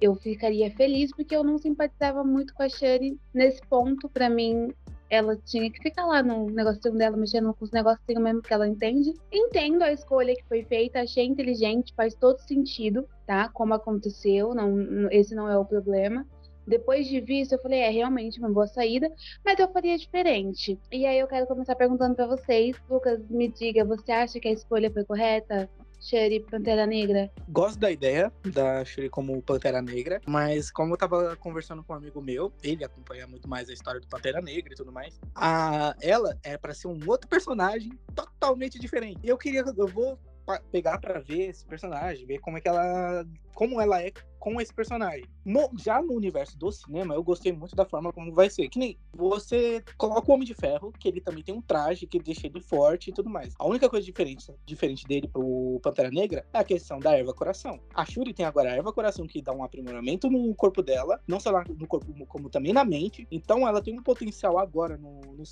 [0.01, 4.09] Eu ficaria feliz porque eu não simpatizava muito com a Shuri nesse ponto.
[4.09, 4.73] Pra mim,
[5.11, 8.67] ela tinha que ficar lá no negocinho dela, mexendo com os negocinhos mesmo que ela
[8.67, 9.13] entende.
[9.31, 13.49] Entendo a escolha que foi feita, achei inteligente, faz todo sentido, tá?
[13.49, 16.27] Como aconteceu, não, esse não é o problema.
[16.67, 19.11] Depois de visto, eu falei, é realmente uma boa saída,
[19.45, 20.79] mas eu faria diferente.
[20.91, 22.77] E aí eu quero começar perguntando pra vocês.
[22.89, 25.69] Lucas, me diga, você acha que a escolha foi correta?
[26.01, 27.31] Shuri Pantera Negra?
[27.49, 31.97] Gosto da ideia da Shuri como Pantera Negra, mas como eu tava conversando com um
[31.97, 35.95] amigo meu, ele acompanha muito mais a história do Pantera Negra e tudo mais, a,
[36.01, 39.21] ela é pra ser um outro personagem totalmente diferente.
[39.23, 40.19] Eu queria, eu vou
[40.59, 44.73] pegar pra ver esse personagem, ver como é que ela, como ela é com esse
[44.73, 45.27] personagem.
[45.45, 48.69] No- já no universo do cinema, eu gostei muito da forma como vai ser.
[48.71, 52.19] Que nem você coloca o Homem de Ferro, que ele também tem um traje que
[52.19, 53.55] deixa ele forte e tudo mais.
[53.59, 57.79] A única coisa diferente, diferente dele pro Pantera Negra é a questão da erva coração.
[57.95, 61.39] A Shuri tem agora a erva coração que dá um aprimoramento no corpo dela, não
[61.39, 63.29] só no corpo, como também na mente.
[63.31, 65.45] Então ela tem um potencial agora no, no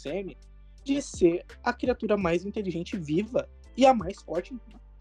[0.84, 4.56] de ser a criatura mais inteligente viva e a mais forte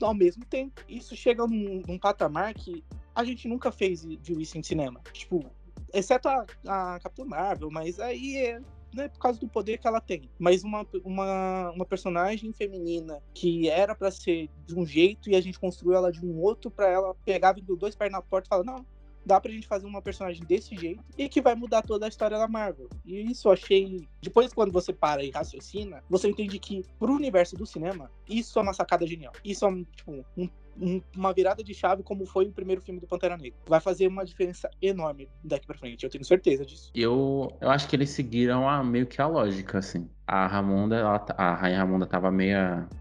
[0.05, 0.81] ao mesmo tempo.
[0.87, 2.83] Isso chega num, num patamar que
[3.15, 5.01] a gente nunca fez viu isso em cinema.
[5.11, 5.45] Tipo,
[5.93, 8.61] exceto a, a Capitã Marvel, mas aí é
[8.93, 10.29] né, por causa do poder que ela tem.
[10.39, 15.41] Mas uma, uma, uma personagem feminina que era pra ser de um jeito e a
[15.41, 18.49] gente construiu ela de um outro pra ela pegar, vindo dois pés na porta e
[18.49, 18.85] falar, não,
[19.27, 22.37] dá pra gente fazer uma personagem desse jeito e que vai mudar toda a história
[22.37, 22.89] da Marvel.
[23.05, 24.07] E isso eu achei.
[24.21, 28.61] Depois, quando você para e raciocina, você entende que pro universo do cinema, isso é
[28.61, 29.33] uma sacada genial.
[29.43, 33.07] Isso é tipo, um um- uma virada de chave como foi o primeiro filme do
[33.07, 33.57] Pantera Negra.
[33.67, 36.91] Vai fazer uma diferença enorme daqui pra frente, eu tenho certeza disso.
[36.93, 40.07] Eu, eu acho que eles seguiram a, meio que a lógica, assim.
[40.27, 42.57] A Ramonda, ela a Rainha Ramonda tava meio.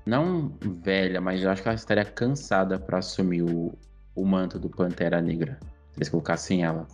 [0.06, 3.74] Não velha, mas eu acho que ela estaria cansada pra assumir o,
[4.14, 5.60] o manto do Pantera Negra.
[5.96, 6.86] Se eles colocassem ela.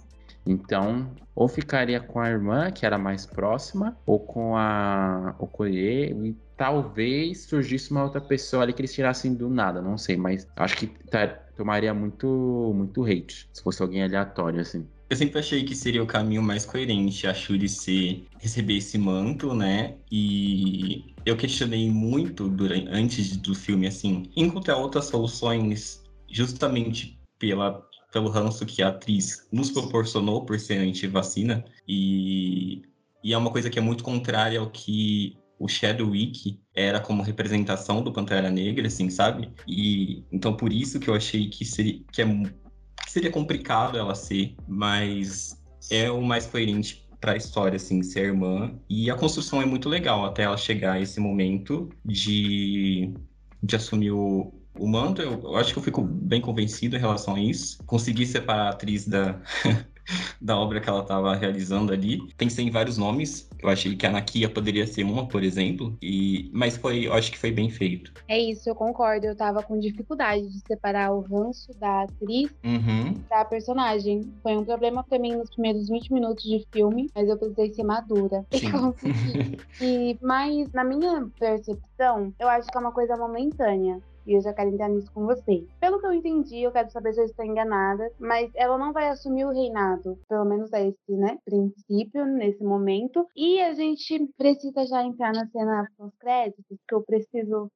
[0.46, 6.36] Então, ou ficaria com a irmã, que era mais próxima, ou com a Okoye, e
[6.56, 10.76] talvez surgisse uma outra pessoa ali que eles tirassem do nada, não sei, mas acho
[10.76, 14.86] que tá- tomaria muito, muito hate se fosse alguém aleatório, assim.
[15.10, 19.52] Eu sempre achei que seria o caminho mais coerente a Shuri ser, receber esse manto,
[19.52, 19.96] né?
[20.10, 28.28] E eu questionei muito durante, antes do filme, assim, encontrar outras soluções justamente pela, pelo
[28.28, 31.64] ranço que a atriz nos proporcionou por ser anti-vacina.
[31.88, 32.82] E,
[33.24, 38.02] e é uma coisa que é muito contrária ao que o Chadwick era como representação
[38.02, 39.50] do Pantera Negra, assim, sabe?
[39.66, 44.14] E então por isso que eu achei que seria, que é que seria complicado ela
[44.14, 48.74] ser, mas é o mais coerente pra história, assim, ser irmã.
[48.90, 53.14] E a construção é muito legal até ela chegar a esse momento de,
[53.62, 55.20] de assumir o, o manto.
[55.22, 57.82] Eu, eu acho que eu fico bem convencido em relação a isso.
[57.84, 59.40] Consegui separar a atriz da,
[60.40, 62.20] da obra que ela estava realizando ali.
[62.36, 63.48] Pensei em vários nomes.
[63.62, 65.96] Eu achei que a Nakia poderia ser uma, por exemplo.
[66.02, 68.12] E, mas foi, eu acho que foi bem feito.
[68.28, 69.26] É isso, eu concordo.
[69.26, 73.14] Eu tava com dificuldade de separar o ranço da atriz Uhum.
[73.30, 74.22] da personagem.
[74.42, 77.84] Foi um problema pra mim nos primeiros 20 minutos de filme, mas eu precisei ser
[77.84, 78.70] madura e Sim.
[78.72, 79.58] consegui.
[79.80, 84.00] E, mas, na minha percepção, eu acho que é uma coisa momentânea.
[84.26, 85.66] E eu já quero entrar nisso com vocês.
[85.80, 89.08] Pelo que eu entendi, eu quero saber se eu estou enganada, mas ela não vai
[89.08, 93.26] assumir o reinado, pelo menos é esse, né, princípio, nesse momento.
[93.36, 97.70] E a gente precisa já entrar na cena pós-créditos, que eu preciso,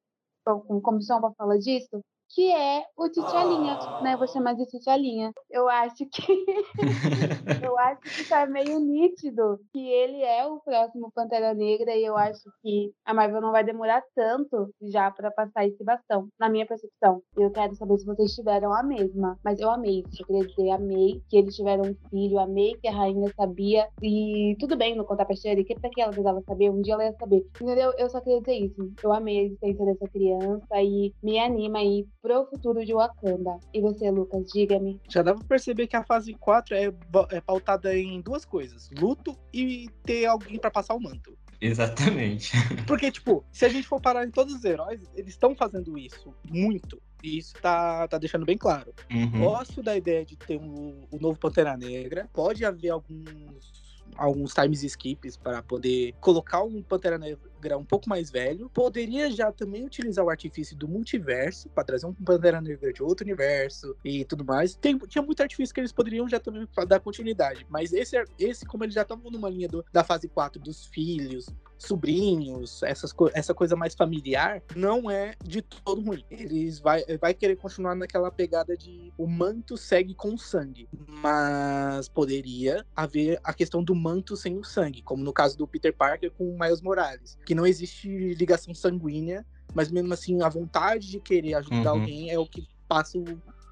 [0.45, 4.15] com comissão para falar disso, que é o Titialinha, né?
[4.17, 5.31] Vou chamar de Titialinha.
[5.49, 6.45] Eu acho que
[7.63, 12.17] eu acho que tá meio nítido que ele é o próximo Pantera Negra e eu
[12.17, 16.65] acho que a Marvel não vai demorar tanto já pra passar esse bastão, na minha
[16.65, 17.21] percepção.
[17.35, 20.21] Eu quero saber se vocês tiveram a mesma, mas eu amei isso.
[20.21, 24.55] Eu queria dizer, amei que eles tiveram um filho, amei que a rainha sabia e
[24.59, 27.05] tudo bem não contar pra Sherry, que pra que ela precisava saber, um dia ela
[27.05, 27.45] ia saber.
[27.61, 27.93] Entendeu?
[27.97, 28.93] Eu só queria dizer isso.
[29.03, 33.57] Eu amei a existência dessa criança e me anima aí pro futuro de Wakanda.
[33.73, 34.99] E você, Lucas, diga-me.
[35.09, 36.93] Já dá pra perceber que a fase 4 é,
[37.31, 41.37] é pautada em duas coisas: luto e ter alguém pra passar o manto.
[41.59, 42.51] Exatamente.
[42.85, 46.33] Porque, tipo, se a gente for parar em todos os heróis, eles estão fazendo isso
[46.47, 47.01] muito.
[47.23, 48.93] E isso tá, tá deixando bem claro.
[49.11, 49.39] Uhum.
[49.39, 52.29] Gosto da ideia de ter um, o novo Pantera Negra.
[52.31, 57.39] Pode haver alguns alguns times skips para poder colocar um Pantera Negra
[57.77, 58.69] um pouco mais velho.
[58.73, 63.25] Poderia já também utilizar o artifício do multiverso para trazer um Pantera Negra de outro
[63.25, 64.75] universo e tudo mais.
[64.75, 68.83] Tem, tinha muito artifício que eles poderiam já também dar continuidade, mas esse, esse como
[68.83, 73.53] eles já estavam numa linha do- da fase 4 dos filhos, sobrinhos, essas, co- essa
[73.53, 76.23] coisa mais familiar, não é de todo ruim.
[76.29, 82.07] Eles vai, vai querer continuar naquela pegada de o manto segue com o sangue, mas
[82.09, 86.31] poderia haver a questão do manto sem o sangue, como no caso do Peter Parker
[86.31, 91.17] com o Miles Morales, que não existe ligação sanguínea, mas mesmo assim a vontade de
[91.21, 92.01] querer ajudar Uhum.
[92.01, 93.23] alguém é o que passa o,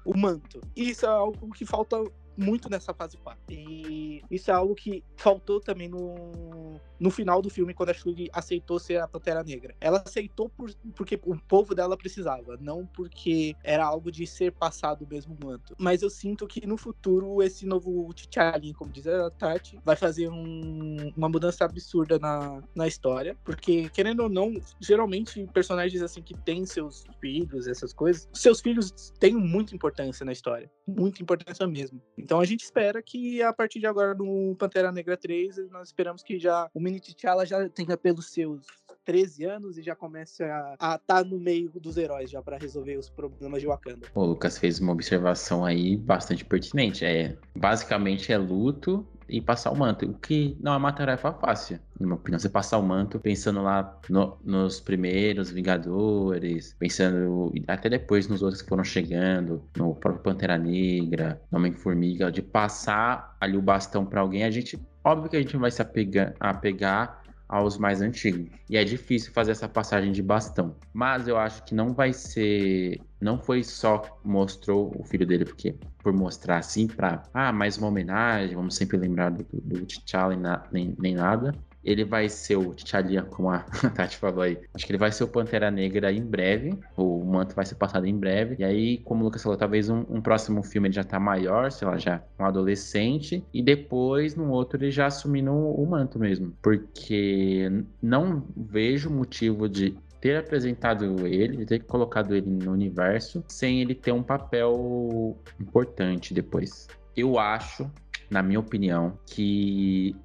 [0.02, 0.62] o manto.
[0.74, 2.02] E isso é algo que falta
[2.36, 3.40] muito nessa fase 4.
[3.50, 8.28] E isso é algo que faltou também no, no final do filme, quando a Shuri
[8.32, 9.74] aceitou ser a Pantera Negra.
[9.80, 15.06] Ela aceitou por, porque o povo dela precisava, não porque era algo de ser passado
[15.08, 15.74] mesmo o manto.
[15.78, 20.28] Mas eu sinto que no futuro, esse novo T'Challin, como diz a Tati, vai fazer
[20.28, 23.36] um- uma mudança absurda na, na história.
[23.44, 28.90] Porque, querendo ou não, geralmente personagens assim que têm seus filhos, essas coisas, seus filhos
[29.18, 30.70] têm muita importância na história.
[30.86, 32.00] Muita importância mesmo.
[32.26, 36.24] Então a gente espera que a partir de agora no Pantera Negra 3, nós esperamos
[36.24, 38.66] que já o Mini T'Challa já tenha pelos seus
[39.04, 43.08] 13 anos e já comece a estar no meio dos heróis já para resolver os
[43.08, 44.08] problemas de Wakanda.
[44.12, 47.04] O Lucas fez uma observação aí bastante pertinente.
[47.04, 51.78] É, basicamente é luto e passar o manto, o que não é uma tarefa fácil.
[51.98, 57.88] Na minha opinião, você passar o manto pensando lá no- nos primeiros Vingadores, pensando até
[57.88, 63.56] depois nos outros que foram chegando, no próprio Pantera Negra, no Homem-Formiga, de passar ali
[63.56, 67.78] o bastão pra alguém, a gente, óbvio que a gente vai se apegar, apegar aos
[67.78, 68.50] mais antigos.
[68.68, 70.76] E é difícil fazer essa passagem de bastão.
[70.92, 73.00] Mas eu acho que não vai ser.
[73.20, 77.22] Não foi só mostrou o filho dele, porque por mostrar assim, pra.
[77.32, 81.52] Ah, mais uma homenagem, vamos sempre lembrar do, do T'Challa nem, nem nada.
[81.86, 83.60] Ele vai ser o T'Challa, como a
[83.94, 84.58] Tati falou aí.
[84.74, 86.76] Acho que ele vai ser o Pantera Negra em breve.
[86.96, 88.56] O manto vai ser passado em breve.
[88.58, 91.70] E aí, como o Lucas falou, talvez um, um próximo filme ele já tá maior,
[91.70, 93.44] sei lá, já um adolescente.
[93.54, 96.52] E depois, no outro, ele já assumindo o manto mesmo.
[96.60, 97.70] Porque
[98.02, 103.94] não vejo motivo de ter apresentado ele, de ter colocado ele no universo, sem ele
[103.94, 106.88] ter um papel importante depois.
[107.16, 107.88] Eu acho,
[108.28, 110.16] na minha opinião, que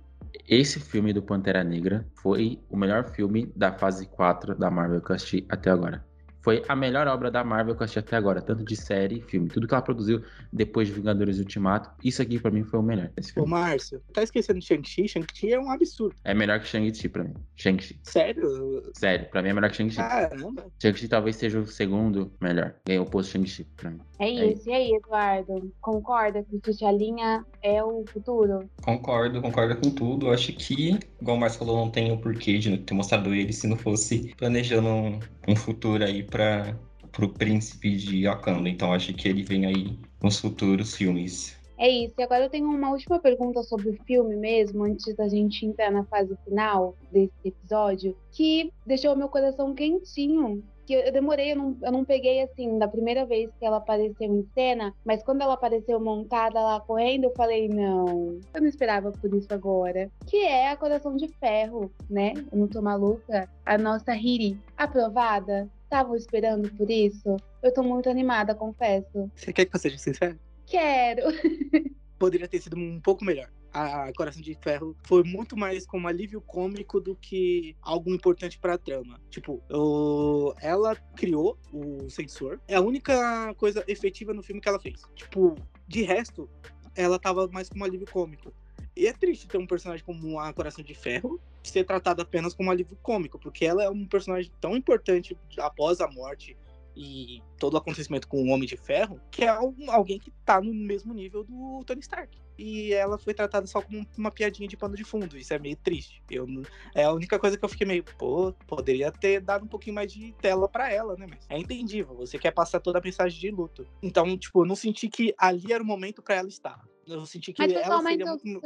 [0.48, 5.12] esse filme do Pantera Negra foi o melhor filme da fase 4 da Marvel que
[5.12, 6.04] eu assisti até agora.
[6.44, 9.22] Foi a melhor obra da Marvel que eu assisti até agora, tanto de série e
[9.22, 9.48] filme.
[9.48, 13.12] Tudo que ela produziu depois de Vingadores Ultimato, isso aqui pra mim foi o melhor.
[13.16, 13.52] Esse Ô, filme.
[13.52, 15.08] Márcio, tá esquecendo de Shang-Chi?
[15.08, 16.16] Shang-Chi é um absurdo.
[16.24, 17.36] É melhor que Shang-Chi pra mim.
[17.56, 18.00] Shang-Chi.
[18.02, 18.92] Sério?
[18.96, 19.98] Sério, pra mim é melhor que Shang-Chi.
[19.98, 20.66] Caramba.
[20.82, 22.74] Shang-Chi talvez seja o segundo melhor.
[22.88, 24.00] Ganhou o posto Shang-Chi pra mim.
[24.22, 25.74] É isso, e aí, Eduardo?
[25.82, 28.70] Concorda que o T'Challinha é o futuro?
[28.84, 30.30] Concordo, concordo com tudo.
[30.30, 33.66] Acho que, igual o Márcio falou, não tem o porquê de ter mostrado ele se
[33.66, 36.78] não fosse planejando um, um futuro aí para
[37.12, 38.70] pro príncipe de Wakanda.
[38.70, 41.60] Então acho que ele vem aí nos futuros filmes.
[41.80, 42.14] É isso.
[42.16, 45.90] E agora eu tenho uma última pergunta sobre o filme mesmo, antes da gente entrar
[45.90, 50.64] na fase final desse episódio, que deixou meu coração quentinho.
[50.92, 54.28] Que eu demorei, eu não, eu não peguei assim da primeira vez que ela apareceu
[54.28, 59.10] em cena, mas quando ela apareceu montada lá correndo, eu falei, não, eu não esperava
[59.10, 60.12] por isso agora.
[60.28, 62.34] Que é a Coração de Ferro, né?
[62.52, 63.50] Eu não tô maluca.
[63.66, 64.60] A nossa Riri.
[64.76, 65.70] Aprovada?
[65.86, 67.38] Estavam esperando por isso?
[67.64, 69.32] Eu tô muito animada, confesso.
[69.34, 70.38] Você quer que eu seja sincero?
[70.66, 71.28] Quero.
[72.20, 73.48] Poderia ter sido um pouco melhor.
[73.74, 78.78] A Coração de Ferro foi muito mais como alívio cômico do que algo importante pra
[78.78, 79.20] trama.
[79.30, 82.60] Tipo, eu- ela criou o sensor.
[82.68, 85.02] É a única coisa efetiva no filme que ela fez.
[85.16, 85.56] Tipo,
[85.88, 86.50] de resto,
[86.96, 88.52] ela tava mais como alívio cômico.
[88.96, 92.70] E é triste ter um personagem como a Coração de Ferro ser tratado apenas como
[92.72, 96.58] alívio cômico, porque ela é um personagem tão importante após a morte
[96.94, 100.74] e todo o acontecimento com o Homem de Ferro, que é alguém que tá no
[100.74, 102.38] mesmo nível do Tony Stark.
[102.58, 105.38] E ela foi tratada só como uma piadinha de pano de fundo.
[105.38, 106.24] Isso é meio triste.
[106.30, 106.48] Eu,
[106.94, 110.12] é a única coisa que eu fiquei meio, pô, poderia ter dado um pouquinho mais
[110.12, 111.26] de tela pra ela, né?
[111.30, 112.16] Mas é entendível.
[112.16, 113.88] Você quer passar toda a mensagem de luto.
[114.02, 116.80] Então, tipo, eu não senti que ali era o momento pra ela estar.
[117.08, 118.62] Eu senti que Mas ela seria muito,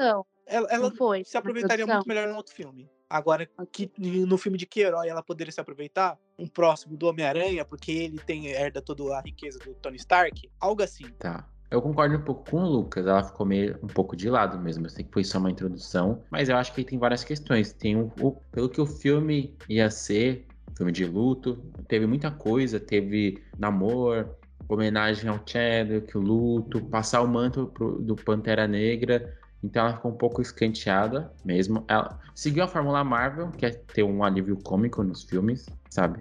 [0.45, 1.23] ela, ela foi?
[1.23, 2.89] se aproveitaria muito melhor no outro filme.
[3.09, 6.19] Agora, que no filme de que herói ela poderia se aproveitar?
[6.37, 10.49] Um próximo do Homem-Aranha, porque ele tem herda toda a riqueza do Tony Stark?
[10.59, 11.09] Algo assim.
[11.19, 11.47] Tá.
[11.75, 14.85] Eu concordo um pouco com o Lucas, ela ficou meio um pouco de lado mesmo.
[14.85, 17.73] Eu sei que foi só uma introdução, mas eu acho que tem várias questões.
[17.73, 22.79] Tem o, o- pelo que o filme ia ser, filme de luto, teve muita coisa,
[22.79, 24.29] teve namoro,
[24.69, 29.35] homenagem ao Chadwick, o luto, passar o manto pro- do Pantera Negra.
[29.61, 31.83] Então ela ficou um pouco escanteada mesmo.
[31.89, 36.19] Ela seguiu a fórmula Marvel, que é ter um alívio cômico nos filmes, sabe?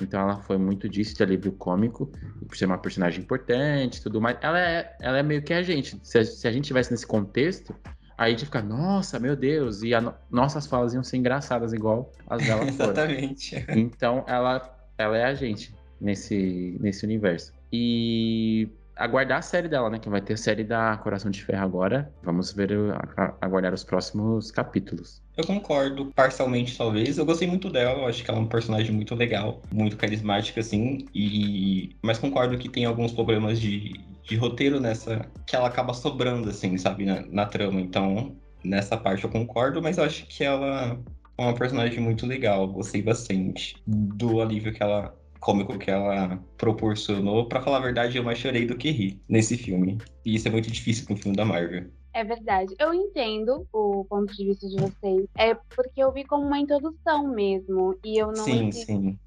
[0.00, 2.10] Então ela foi muito disso de alívio cômico,
[2.46, 4.36] por ser uma personagem importante e tudo mais.
[4.40, 5.98] Ela é, ela é meio que a gente.
[6.02, 7.74] Se a, se a gente tivesse nesse contexto,
[8.16, 11.72] aí a gente fica, nossa, meu Deus, e a no- nossas falas iam ser engraçadas
[11.72, 12.90] igual as dela foram.
[12.92, 13.64] Exatamente.
[13.70, 17.52] Então ela, ela é a gente nesse, nesse universo.
[17.72, 18.68] E
[19.00, 19.98] aguardar a série dela, né?
[19.98, 22.12] Que vai ter a série da Coração de Ferro agora.
[22.22, 22.70] Vamos ver,
[23.16, 25.22] a- aguardar os próximos capítulos.
[25.36, 27.16] Eu concordo, parcialmente talvez.
[27.18, 30.60] Eu gostei muito dela, eu acho que ela é um personagem muito legal, muito carismática,
[30.60, 31.06] assim.
[31.14, 31.96] E...
[32.02, 35.24] Mas concordo que tem alguns problemas de, de roteiro nessa.
[35.46, 37.80] que ela acaba sobrando, assim, sabe, na, na trama.
[37.80, 41.00] Então, nessa parte eu concordo, mas eu acho que ela
[41.38, 42.68] é uma personagem muito legal.
[42.68, 45.14] Gostei bastante do alívio que ela.
[45.40, 47.48] Cômico que ela proporcionou.
[47.48, 49.98] Pra falar a verdade, eu mais chorei do que ri nesse filme.
[50.24, 51.90] E isso é muito difícil com um filme da Marvel.
[52.12, 52.74] É verdade.
[52.78, 55.26] Eu entendo o ponto de vista de vocês.
[55.36, 57.96] É porque eu vi como uma introdução mesmo.
[58.04, 59.18] E eu não sim, exigi- sim.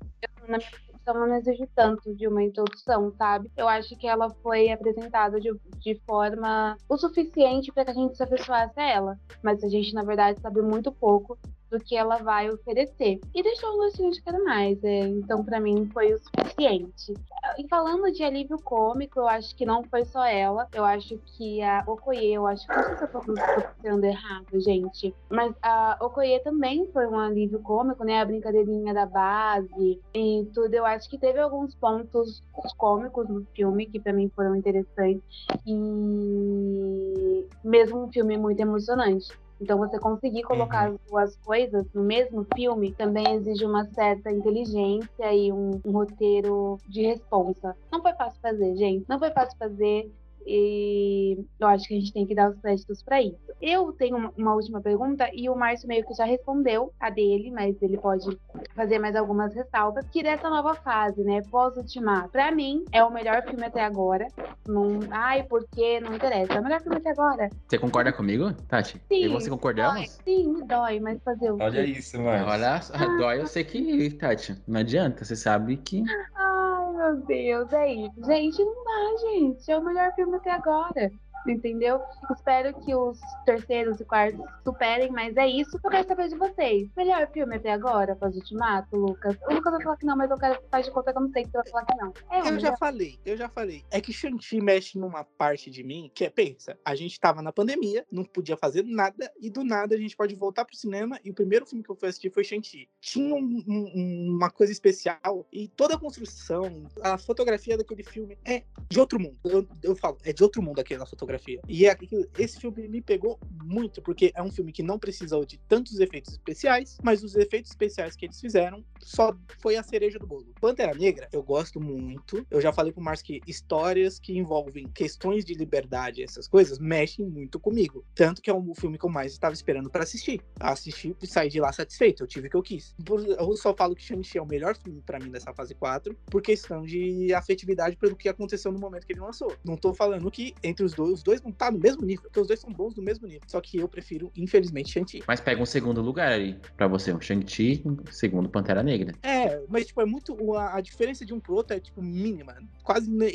[0.48, 3.50] na minha concepção, eu não exijo tanto de uma introdução, sabe?
[3.56, 5.50] Eu acho que ela foi apresentada de,
[5.80, 9.20] de forma o suficiente para que a gente se afeiçoasse a ela.
[9.42, 11.38] Mas a gente, na verdade, sabe muito pouco
[11.74, 13.20] do que ela vai oferecer.
[13.34, 14.82] E deixou um gostinho de quero mais.
[14.84, 15.08] é.
[15.08, 17.14] Então, para mim, foi o suficiente.
[17.58, 20.68] E falando de alívio cômico, eu acho que não foi só ela.
[20.72, 24.60] Eu acho que a Okoye, eu acho que não sei se eu tô pronunciando errado,
[24.60, 25.14] gente.
[25.30, 28.22] Mas a Okoye também foi um alívio cômico, né?
[28.22, 30.74] A brincadeirinha da base e tudo.
[30.74, 32.44] Eu acho que teve alguns pontos
[32.78, 35.24] cômicos no filme que pra mim foram interessantes.
[35.66, 39.28] E mesmo um filme muito emocionante.
[39.64, 45.34] Então, você conseguir colocar as duas coisas no mesmo filme também exige uma certa inteligência
[45.34, 47.74] e um, um roteiro de responsa.
[47.90, 49.06] Não foi fácil fazer, gente.
[49.08, 50.12] Não foi fácil fazer.
[50.46, 53.38] E eu acho que a gente tem que dar os créditos para isso.
[53.62, 57.82] Eu tenho uma, última pergunta e o Márcio meio que já respondeu a dele, mas
[57.82, 58.38] ele pode
[58.76, 60.06] fazer mais algumas ressalvas.
[60.10, 64.28] Que dessa nova fase, né, pós-ultimato, pra mim é o melhor filme até agora.
[64.68, 66.00] Não, ai, por quê?
[66.00, 66.54] Não interessa.
[66.54, 67.50] É o melhor filme até agora.
[67.68, 69.02] Você concorda comigo, Tati?
[69.08, 69.26] Sim.
[69.26, 70.10] E você concordamos?
[70.24, 72.46] Sim, me dói, mas fazer o Olha isso, mano.
[72.48, 72.82] Olha,
[73.18, 76.04] dói, eu sei que, Tati, não adianta, você sabe que.
[76.36, 78.26] Ai, meu Deus, é isso.
[78.26, 79.72] Gente, não dá, gente.
[79.72, 81.12] É o melhor filme até agora.
[81.48, 82.02] Entendeu?
[82.32, 86.36] Espero que os terceiros e quartos superem, mas é isso que eu quero saber de
[86.38, 86.90] vocês.
[86.96, 89.36] Melhor filme até agora, após o Ultimato, Lucas?
[89.50, 91.32] O Lucas vai falar que não, mas eu quero faz de conta que eu não
[91.32, 92.14] sei que você vai falar que não.
[92.32, 92.78] É Eu já melhor.
[92.78, 93.84] falei, eu já falei.
[93.92, 97.52] É que Shang-Chi mexe numa parte de mim que é, pensa, a gente tava na
[97.52, 101.30] pandemia, não podia fazer nada, e do nada a gente pode voltar pro cinema, e
[101.30, 102.88] o primeiro filme que eu fui assistir foi Shang-Chi.
[103.02, 108.64] Tinha um- um- uma coisa especial, e toda a construção, a fotografia daquele filme é
[108.90, 109.38] de outro mundo.
[109.44, 111.33] Eu, eu falo, é de outro mundo aquela fotografia.
[111.68, 111.98] E é
[112.38, 116.34] esse filme me pegou muito, porque é um filme que não precisou de tantos efeitos
[116.34, 120.54] especiais, mas os efeitos especiais que eles fizeram só foi a cereja do bolo.
[120.60, 122.46] Pantera Negra, eu gosto muito.
[122.50, 127.26] Eu já falei pro Márcio que histórias que envolvem questões de liberdade, essas coisas, mexem
[127.26, 128.06] muito comigo.
[128.16, 130.42] Tanto que é o filme que eu mais estava esperando pra assistir.
[130.60, 132.24] Assisti e saí de lá satisfeito.
[132.24, 132.96] Eu tive o que eu quis.
[133.08, 136.42] Eu só falo que Shang-Chi é o melhor filme pra mim dessa fase 4, por
[136.42, 139.56] questão de afetividade pelo que aconteceu no momento que ele lançou.
[139.64, 142.40] Não tô falando que entre os dois, os dois não tá no mesmo nível, porque
[142.40, 143.48] os dois são bons no mesmo nível.
[143.48, 145.24] Só que eu prefiro, infelizmente, Shang-Chi.
[145.26, 149.16] Mas pega um segundo lugar aí pra você, um Shang-Chi, um segundo Pantera Negra.
[149.24, 150.54] É, mas tipo, é muito.
[150.56, 153.32] A, a diferença de um pro outro é tipo mínima, quase ine-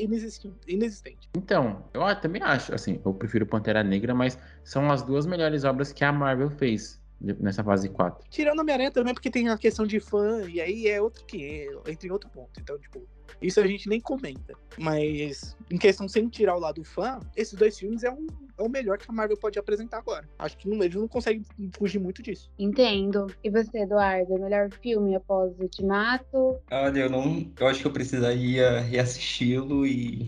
[0.66, 1.28] inexistente.
[1.36, 5.92] Então, eu também acho, assim, eu prefiro Pantera Negra, mas são as duas melhores obras
[5.92, 8.24] que a Marvel fez nessa fase 4.
[8.30, 12.06] Tirando Homem-Aranha também, porque tem a questão de fã, e aí é outro que entra
[12.06, 12.60] em outro ponto.
[12.60, 13.06] Então, tipo,
[13.40, 14.54] isso a gente nem comenta.
[14.78, 18.68] Mas, em questão sem tirar o lado fã, esses dois filmes é, um, é o
[18.68, 20.28] melhor que a Marvel pode apresentar agora.
[20.38, 21.44] Acho que não, eles não conseguem
[21.76, 22.50] fugir muito disso.
[22.58, 23.26] Entendo.
[23.42, 24.38] E você, Eduardo?
[24.38, 26.58] Melhor filme após o Ultimato?
[26.70, 27.50] Olha, eu não.
[27.58, 30.26] Eu acho que eu precisaria reassisti-lo e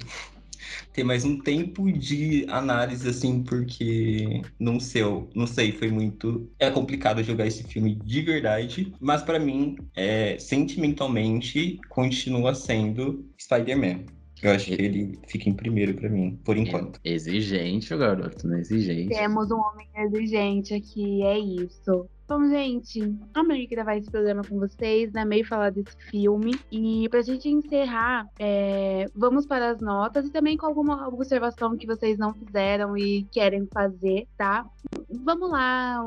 [0.93, 5.03] ter mais um tempo de análise, assim, porque não sei,
[5.35, 6.51] não sei, foi muito.
[6.59, 14.20] É complicado jogar esse filme de verdade, mas pra mim, é, sentimentalmente, continua sendo Spider-Man.
[14.43, 16.99] Eu acho que ele fica em primeiro pra mim, por enquanto.
[17.05, 18.61] Exigente, o garoto, né?
[18.61, 19.15] Exigente.
[19.15, 22.09] Temos um homem exigente aqui, é isso.
[22.31, 25.23] Bom, gente, amei gravar esse programa com vocês, né?
[25.23, 26.55] Amei falar desse filme.
[26.71, 31.89] E pra gente encerrar, é, vamos para as notas e também com alguma observação que
[31.89, 34.65] vocês não fizeram e querem fazer, tá?
[35.25, 36.05] Vamos lá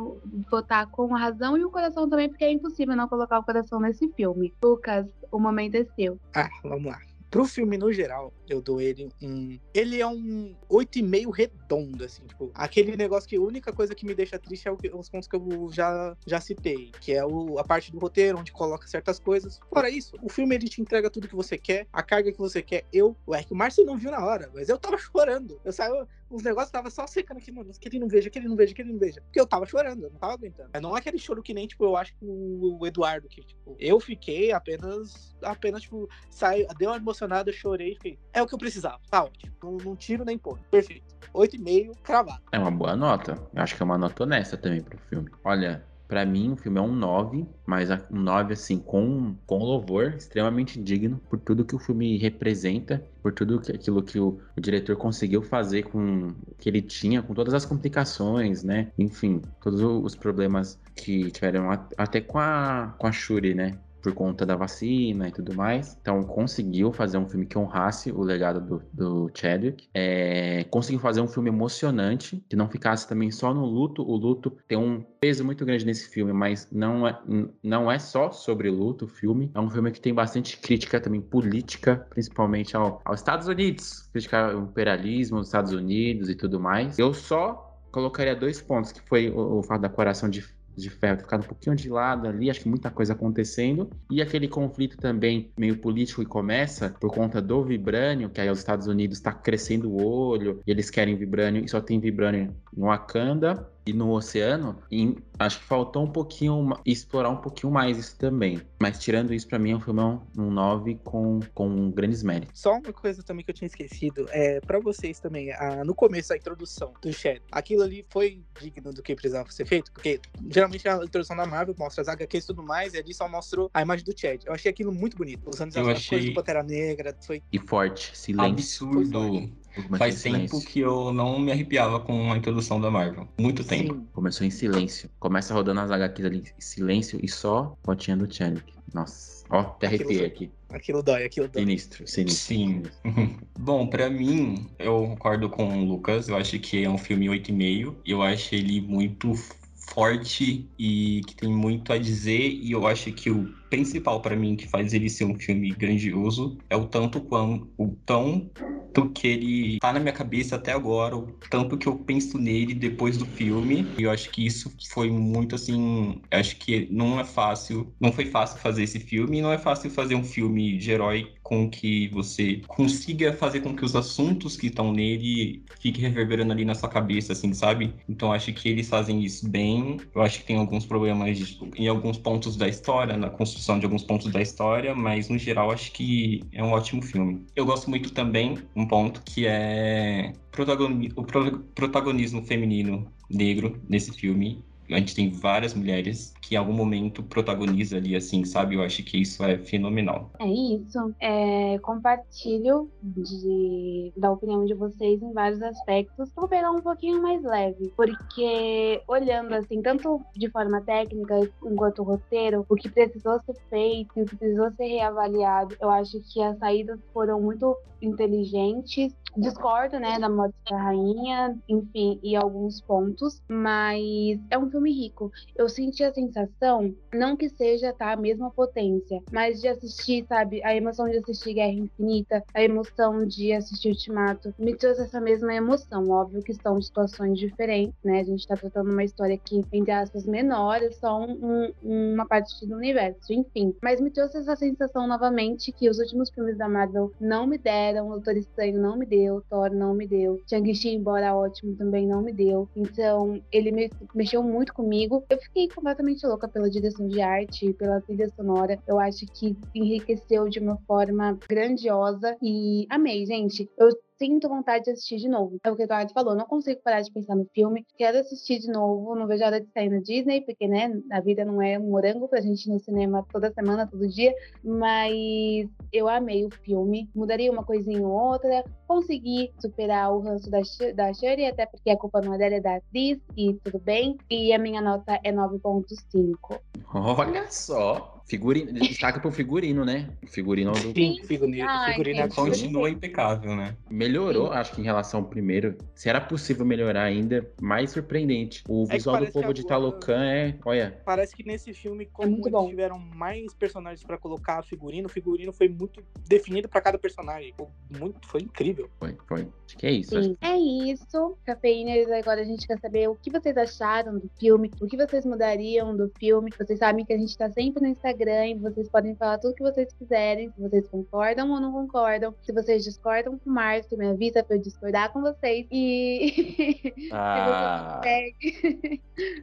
[0.49, 3.81] votar com a razão e o coração também, porque é impossível não colocar o coração
[3.81, 4.53] nesse filme.
[4.63, 6.17] Lucas, o momento é seu.
[6.33, 7.01] Ah, vamos lá.
[7.33, 9.59] Pro filme no geral, eu dou ele um.
[9.73, 14.13] Ele é um 8,5 redondo, assim, tipo, aquele negócio que a única coisa que me
[14.13, 17.63] deixa triste é o os pontos que eu já, já citei, que é o, a
[17.63, 19.59] parte do roteiro, onde coloca certas coisas.
[19.67, 22.61] Fora isso, o filme ele te entrega tudo que você quer, a carga que você
[22.61, 22.85] quer.
[22.93, 25.59] Eu, ué, que o Márcio não viu na hora, mas eu tava chorando.
[25.65, 28.47] Eu saio, os negócios tava só secando aqui, mano, que ele não veja, que ele
[28.47, 29.21] não veja, que ele não veja.
[29.21, 30.69] Porque eu tava chorando, eu não tava aguentando.
[30.73, 33.75] Mas não é aquele choro que nem, tipo, eu acho que o, Eduardo, que, tipo,
[33.79, 38.55] eu fiquei apenas, apenas, tipo, saiu, deu uma emocionada, eu chorei, fiquei, é o que
[38.55, 39.53] eu precisava, tá ótimo.
[39.61, 40.59] Não, não tiro nem põe.
[40.71, 41.15] Perfeito.
[41.33, 42.41] 8,5, cravado.
[42.51, 43.37] É uma boa nota.
[43.53, 45.29] Eu acho que é uma nota honesta também pro filme.
[45.43, 50.13] Olha, pra mim o filme é um 9, mas um 9 assim com com louvor,
[50.15, 54.61] extremamente digno por tudo que o filme representa, por tudo que, aquilo que o, o
[54.61, 58.91] diretor conseguiu fazer com que ele tinha, com todas as complicações, né?
[58.95, 63.79] Enfim, todos os problemas que tiveram até com a com a Shuri, né?
[64.03, 65.97] Por conta da vacina e tudo mais.
[66.01, 69.87] Então conseguiu fazer um filme que honrasse o legado do, do Chadwick.
[69.93, 74.03] É, conseguiu fazer um filme emocionante, que não ficasse também só no luto.
[74.03, 77.17] O luto tem um peso muito grande nesse filme, mas não é,
[77.63, 79.49] não é só sobre luto o filme.
[79.55, 84.09] É um filme que tem bastante crítica também política, principalmente ao, aos Estados Unidos.
[84.11, 86.99] Criticar o imperialismo dos Estados Unidos e tudo mais.
[86.99, 90.43] Eu só colocaria dois pontos, que foi o, o fato da coração de
[90.75, 93.89] de ferro ter ficado um pouquinho de lado ali, acho que muita coisa acontecendo.
[94.11, 98.59] E aquele conflito também meio político que começa por conta do vibrânio, que aí os
[98.59, 102.87] Estados Unidos está crescendo o olho, e eles querem vibrânio, e só tem vibrânio no
[102.87, 104.77] Wakanda e no oceano.
[104.91, 108.61] E acho que faltou um pouquinho, explorar um pouquinho mais isso também.
[108.81, 110.01] Mas tirando isso, pra mim, é um filme
[110.37, 112.59] um 9 com, com grandes méritos.
[112.59, 116.33] Só uma coisa também que eu tinha esquecido, é para vocês também, a- no começo
[116.33, 120.19] a introdução do Shed, aquilo ali foi digno do que precisava ser feito, porque
[120.49, 123.69] geralmente a introdução da Marvel mostra as HQs e tudo mais, e ali só mostrou
[123.73, 124.43] a imagem do Chad.
[124.45, 128.15] Eu achei aquilo muito bonito, usando as achei- coisas do Pantera Negra, foi E forte,
[128.17, 128.53] silêncio.
[128.87, 129.49] Absurdo Começou
[129.97, 133.27] Faz em tempo que eu não me arrepiava com a introdução da Marvel.
[133.39, 133.95] Muito tempo.
[133.95, 134.07] Sim.
[134.13, 135.09] Começou em silêncio.
[135.19, 138.73] Começa rodando as HQs ali em silêncio e só fotinha do Chadwick.
[138.93, 139.43] Nossa.
[139.49, 140.51] Ó, até arrepiei aqui.
[140.69, 141.61] Aquilo dói, aquilo dói.
[141.61, 142.55] Sinistro, sinistro.
[142.55, 142.83] Sim.
[143.59, 146.29] Bom, pra mim, eu concordo com o Lucas.
[146.29, 147.95] Eu acho que é um filme 8,5.
[148.05, 149.33] Eu acho ele muito
[149.75, 152.49] forte e que tem muito a dizer.
[152.49, 156.59] E eu acho que o principal pra mim que faz ele ser um filme grandioso
[156.69, 161.25] é o tanto quão o tanto que ele tá na minha cabeça até agora, o
[161.49, 163.87] tanto que eu penso nele depois do filme.
[163.97, 166.21] E eu acho que isso foi muito assim.
[166.29, 170.13] Acho que não é fácil, não foi fácil fazer esse filme, não é fácil fazer
[170.13, 174.93] um filme de herói com que você consiga fazer com que os assuntos que estão
[174.93, 177.93] nele fiquem reverberando ali na sua cabeça, assim, sabe?
[178.07, 179.97] Então acho que eles fazem isso bem.
[180.15, 184.03] Eu acho que tem alguns problemas em alguns pontos da história, na construção de alguns
[184.03, 187.45] pontos da história, mas no geral acho que é um ótimo filme.
[187.55, 194.11] Eu gosto muito também um ponto que é protagoni- o pro- protagonismo feminino negro nesse
[194.11, 194.63] filme.
[194.89, 198.75] A gente tem várias mulheres que em algum momento protagoniza ali, assim, sabe?
[198.75, 200.31] Eu acho que isso é fenomenal.
[200.39, 201.13] É isso.
[201.19, 206.31] É, compartilho de, da opinião de vocês em vários aspectos.
[206.35, 212.65] Vou pegar um pouquinho mais leve, porque olhando assim, tanto de forma técnica enquanto roteiro,
[212.67, 216.99] o que precisou ser feito o que precisou ser reavaliado, eu acho que as saídas
[217.13, 219.15] foram muito inteligentes.
[219.35, 225.31] Discordo, né, da morte da rainha, enfim, e alguns pontos, mas é um filme rico.
[225.55, 230.63] Eu senti a sensação, não que seja tá, a mesma potência, mas de assistir, sabe,
[230.63, 235.53] a emoção de assistir Guerra Infinita, a emoção de assistir Ultimato, me trouxe essa mesma
[235.53, 236.09] emoção.
[236.09, 238.19] Óbvio que são situações diferentes, né?
[238.19, 242.25] A gente tá tratando uma história aqui, entre aspas, menor, é só um- um- uma
[242.25, 243.75] parte do universo, enfim.
[243.81, 248.07] Mas me trouxe essa sensação novamente que os últimos filmes da Marvel não me deram,
[248.07, 252.21] o Doutor Estranho não me deu, Thor não me deu, Shang-Chi, embora ótimo, também não
[252.21, 252.69] me deu.
[252.75, 255.25] Então, ele me- mexeu muito comigo.
[255.29, 258.79] Eu fiquei completamente louca pela direção de arte, pela trilha sonora.
[258.87, 263.69] Eu acho que enriqueceu de uma forma grandiosa e amei, gente.
[263.77, 265.59] Eu sinto vontade de assistir de novo.
[265.63, 267.85] É o que a Eduardo falou, não consigo parar de pensar no filme.
[267.97, 271.19] Quero assistir de novo, não vejo a hora de sair na Disney, porque, né, a
[271.19, 274.33] vida não é um morango pra gente ir no cinema toda semana, todo dia.
[274.63, 277.09] Mas eu amei o filme.
[277.15, 278.63] Mudaria uma coisinha ou outra.
[278.87, 280.59] Consegui superar o ranço da,
[280.95, 284.17] da Shuri, até porque a culpa não é dela, é da atriz, e tudo bem.
[284.29, 286.59] E a minha nota é 9.5.
[286.93, 288.12] Olha só.
[288.25, 288.71] Figurino.
[288.73, 290.09] Destaca pro figurino, né?
[290.23, 290.93] O figurino do...
[290.93, 292.51] Sim, figurino, Ai, figurino absurdo.
[292.51, 293.75] Continua impecável, né?
[293.89, 294.53] Melhorou, Sim.
[294.53, 295.77] acho que em relação ao primeiro.
[295.93, 298.63] Se era possível melhorar ainda, mais surpreendente.
[298.67, 300.55] O que visual do povo de Talocan é.
[300.65, 301.01] Olha.
[301.05, 302.69] Parece que nesse filme, como muito eles bom.
[302.69, 307.51] tiveram mais personagens pra colocar figurino, o figurino foi muito definido pra cada personagem.
[307.51, 308.89] Ficou Muito, foi incrível.
[308.99, 309.47] Foi, foi.
[309.65, 310.17] Acho que é isso.
[310.17, 311.37] acho é isso.
[311.45, 315.25] Cafeiners, agora a gente quer saber o que vocês acharam do filme, o que vocês
[315.25, 316.51] mudariam do filme.
[316.57, 319.63] Vocês sabem que a gente tá sempre no Instagram e vocês podem falar tudo que
[319.63, 322.33] vocês quiserem, se vocês concordam ou não concordam.
[322.41, 325.65] Se vocês discordam com o Márcio, me avisa pra eu discordar com vocês.
[325.71, 328.01] E Ah,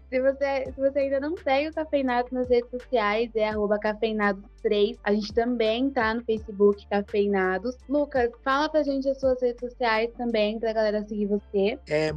[0.09, 4.99] se, você, se você ainda não segue o Cafeinados nas redes sociais, é arroba cafeinados3.
[5.05, 7.77] A gente também tá no Facebook Cafeinados.
[7.89, 11.79] Lucas, fala pra gente as suas redes sociais também, pra galera seguir você.
[11.89, 12.13] É,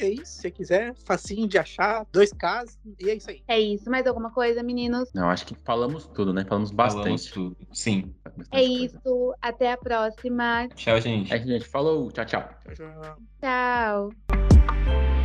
[0.00, 0.32] é isso.
[0.32, 3.42] Se você quiser, facinho de achar, dois casos, e é isso aí.
[3.48, 3.90] É isso.
[3.90, 5.10] Mais alguma coisa, meninos?
[5.14, 6.44] não, acho que falamos tudo, né?
[6.44, 7.32] Falamos Falamos bastante.
[7.32, 7.56] tudo.
[7.72, 8.14] Sim.
[8.24, 8.84] Bastante É coisa.
[8.84, 9.34] isso.
[9.42, 10.68] Até a próxima.
[10.74, 11.32] Tchau, gente.
[11.32, 11.66] É, gente.
[11.66, 12.10] Falou.
[12.12, 12.48] Tchau, tchau.
[12.74, 13.16] Tchau, tchau.
[13.40, 15.17] Tchau.